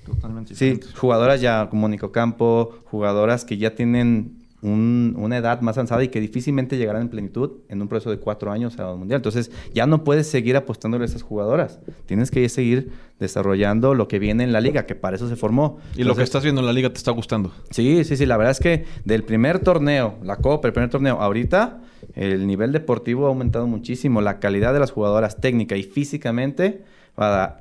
[0.06, 6.02] Totalmente sí, jugadoras ya como Nico Campo, jugadoras que ya tienen una edad más avanzada
[6.02, 9.18] y que difícilmente llegarán en plenitud en un proceso de cuatro años a un mundial.
[9.18, 11.78] Entonces, ya no puedes seguir apostándole a esas jugadoras.
[12.06, 12.90] Tienes que seguir
[13.20, 15.78] desarrollando lo que viene en la liga, que para eso se formó.
[15.96, 17.52] ¿Y lo que estás viendo en la liga te está gustando?
[17.70, 18.26] Sí, sí, sí.
[18.26, 21.82] La verdad es que del primer torneo, la Copa, el primer torneo, ahorita
[22.14, 24.20] el nivel deportivo ha aumentado muchísimo.
[24.20, 26.82] La calidad de las jugadoras técnica y físicamente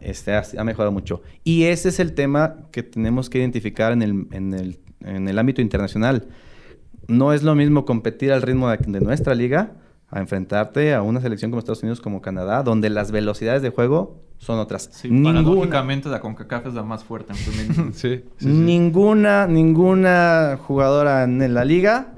[0.02, 1.22] este, ha, mejorado mucho.
[1.44, 5.40] Y ese es el tema que tenemos que identificar en el, en el, en el
[5.40, 6.28] ámbito internacional.
[7.08, 9.74] No es lo mismo competir al ritmo de, nuestra liga
[10.10, 14.22] a enfrentarte a una selección como Estados Unidos, como Canadá, donde las velocidades de juego
[14.38, 14.90] son otras.
[14.92, 15.42] Sí, ninguna,
[16.06, 22.14] la CONCACAF es la más fuerte en sí, ninguna, ninguna jugadora en la liga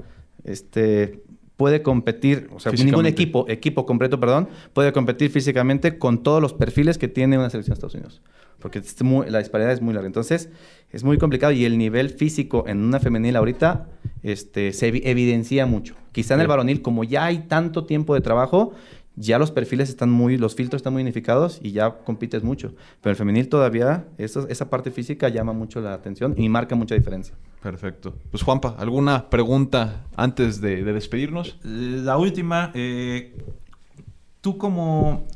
[0.48, 1.22] este,
[1.58, 6.54] puede competir, o sea, ningún equipo, equipo completo, perdón, puede competir físicamente con todos los
[6.54, 8.22] perfiles que tiene una selección de Estados Unidos.
[8.60, 8.80] Porque
[9.28, 10.06] la disparidad es muy larga.
[10.06, 10.50] Entonces,
[10.92, 13.88] es muy complicado y el nivel físico en una femenil ahorita
[14.22, 15.96] este, se evidencia mucho.
[16.12, 18.72] Quizá en el varonil, como ya hay tanto tiempo de trabajo,
[19.16, 22.72] ya los perfiles están muy, los filtros están muy unificados y ya compites mucho.
[23.00, 27.34] Pero el femenil todavía, esa parte física llama mucho la atención y marca mucha diferencia.
[27.62, 28.14] Perfecto.
[28.30, 31.58] Pues Juanpa, ¿alguna pregunta antes de, despedirnos?
[31.64, 33.36] La última, eh,
[34.40, 35.26] tú como,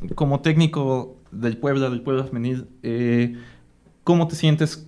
[0.43, 3.37] técnico del Puebla, del Puebla femenil, eh,
[4.05, 4.87] ¿cómo te sientes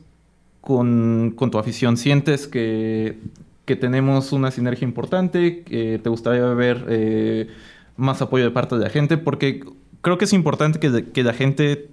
[0.60, 1.96] con, tu afición?
[1.96, 3.18] ¿Sientes que,
[3.64, 5.64] que, tenemos una sinergia importante?
[5.64, 7.48] ¿Que ¿Te gustaría ver eh,
[7.96, 9.18] más apoyo de parte de la gente?
[9.18, 9.64] Porque
[10.02, 11.90] creo que es importante que, que la gente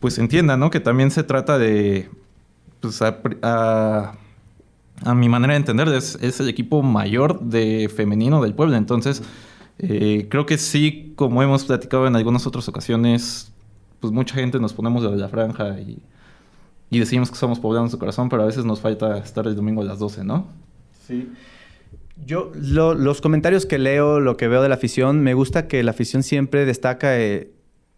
[0.00, 0.70] pues entienda, ¿no?
[0.70, 2.08] Que también se trata de
[2.80, 4.12] pues a,
[5.14, 8.76] mi manera de entender, es, el equipo mayor de femenino del pueblo.
[8.76, 9.22] Entonces,
[9.78, 13.52] eh, creo que sí, como hemos platicado en algunas otras ocasiones,
[14.00, 16.02] pues mucha gente nos ponemos de la franja y,
[16.90, 19.84] decimos que somos poblanos de corazón, pero a veces nos falta estar el domingo a
[19.84, 20.48] las 12, ¿no?
[21.06, 21.30] Sí.
[22.26, 25.92] Yo, los comentarios que leo, lo que veo de la afición, me gusta que la
[25.92, 27.50] afición siempre destaca eh,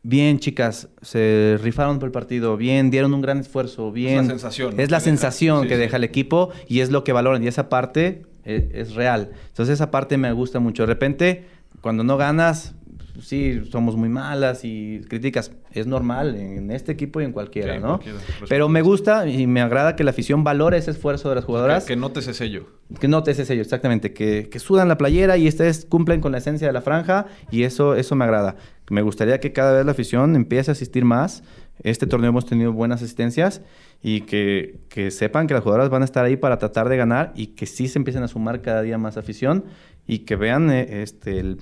[0.05, 4.21] Bien, chicas, se rifaron por el partido, bien, dieron un gran esfuerzo, bien.
[4.21, 4.81] Es la sensación.
[4.81, 7.45] Es la sensación que deja el equipo y es lo que valoran.
[7.45, 9.31] Y esa parte es, es, real.
[9.49, 10.83] Entonces, esa parte me gusta mucho.
[10.83, 11.45] De repente,
[11.81, 12.75] cuando no ganas,
[13.21, 15.53] sí, somos muy malas y críticas.
[15.73, 18.01] Es normal en este equipo y en cualquiera, ¿no?
[18.49, 21.85] Pero me gusta y me agrada que la afición valore ese esfuerzo de las jugadoras.
[21.85, 22.67] Que, note ese sello.
[23.01, 24.13] Que note ese sello, exactamente.
[24.13, 27.65] Que, que sudan la playera y ustedes cumplen con la esencia de la franja y
[27.65, 28.57] eso, eso me agrada.
[28.91, 31.43] Me gustaría que cada vez la afición empiece a asistir más.
[31.83, 33.63] Este torneo hemos tenido buenas asistencias
[34.03, 37.33] y que, que, sepan que las jugadoras van a estar ahí para tratar de ganar
[37.35, 39.65] y que sí se empiecen a sumar cada día más afición
[40.07, 41.59] y que vean eh, este, el,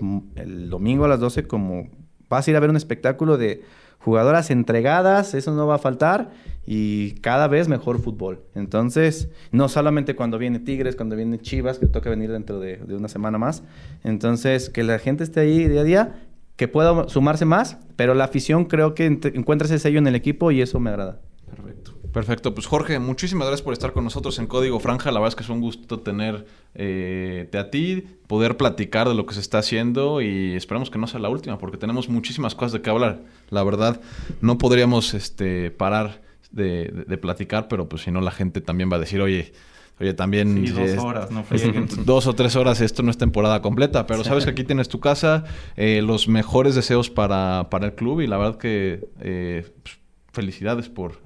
[0.70, 1.88] domingo a las 12 como
[2.28, 3.62] vas a ir a ver un espectáculo de
[3.98, 6.30] jugadoras entregadas, eso no va a faltar,
[6.64, 8.42] y cada vez mejor fútbol.
[8.54, 12.96] Entonces, no solamente cuando viene Tigres, cuando viene Chivas, que toca venir dentro de, de
[12.96, 13.62] una semana más.
[14.04, 16.22] Entonces, que la gente esté ahí día a día,
[16.56, 20.50] que pueda sumarse más, pero la afición creo que encuentra ese sello en el equipo
[20.50, 21.20] y eso me agrada.
[21.46, 21.99] Perfecto.
[22.12, 25.12] Perfecto, pues Jorge, muchísimas gracias por estar con nosotros en Código Franja.
[25.12, 26.44] La verdad es que es un gusto tener
[26.74, 31.06] eh, a ti, poder platicar de lo que se está haciendo y esperamos que no
[31.06, 33.22] sea la última porque tenemos muchísimas cosas de qué hablar.
[33.50, 34.00] La verdad,
[34.40, 39.00] no podríamos este, parar de, platicar, pero pues si no la gente también va a
[39.00, 39.52] decir, oye,
[40.00, 40.66] Oye, también...
[40.66, 41.44] Sí, dos horas, no
[42.06, 44.98] Dos o tres horas, esto no es temporada completa, pero sabes que aquí tienes tu
[44.98, 45.44] casa,
[45.76, 49.98] eh, los mejores deseos para, para, el club y la verdad que eh, pues,
[50.32, 51.20] felicidades por,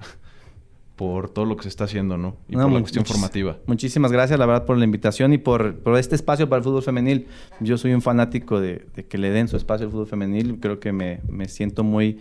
[0.95, 2.37] por todo lo que se está haciendo, ¿no?
[2.47, 3.57] Y por la cuestión formativa.
[3.65, 6.83] Muchísimas gracias, la verdad, por la invitación y por, por este espacio para el fútbol
[6.83, 7.27] femenil.
[7.59, 10.57] Yo soy un fanático de, que le den su espacio al fútbol femenil.
[10.61, 12.19] Creo que me, me siento muy,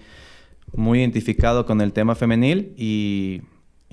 [0.75, 3.43] muy identificado con el tema femenil y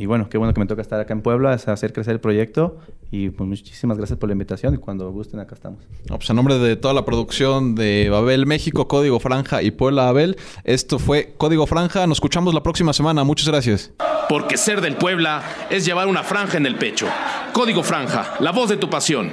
[0.02, 2.20] y bueno, qué bueno que me toca estar acá en Puebla, es hacer crecer el
[2.20, 2.80] proyecto.
[3.12, 5.80] Y pues muchísimas gracias por la invitación y cuando gusten acá estamos.
[6.10, 10.06] No, pues en nombre de toda la producción de Babel México, Código Franja y Puebla
[10.06, 12.08] Babel, esto fue Código Franja.
[12.08, 13.24] Nos escuchamos la próxima semana.
[13.24, 13.92] Muchas gracias.
[14.28, 17.06] Porque ser del Puebla es llevar una franja en el pecho.
[17.54, 19.30] Código Franja, la voz de tu pasión.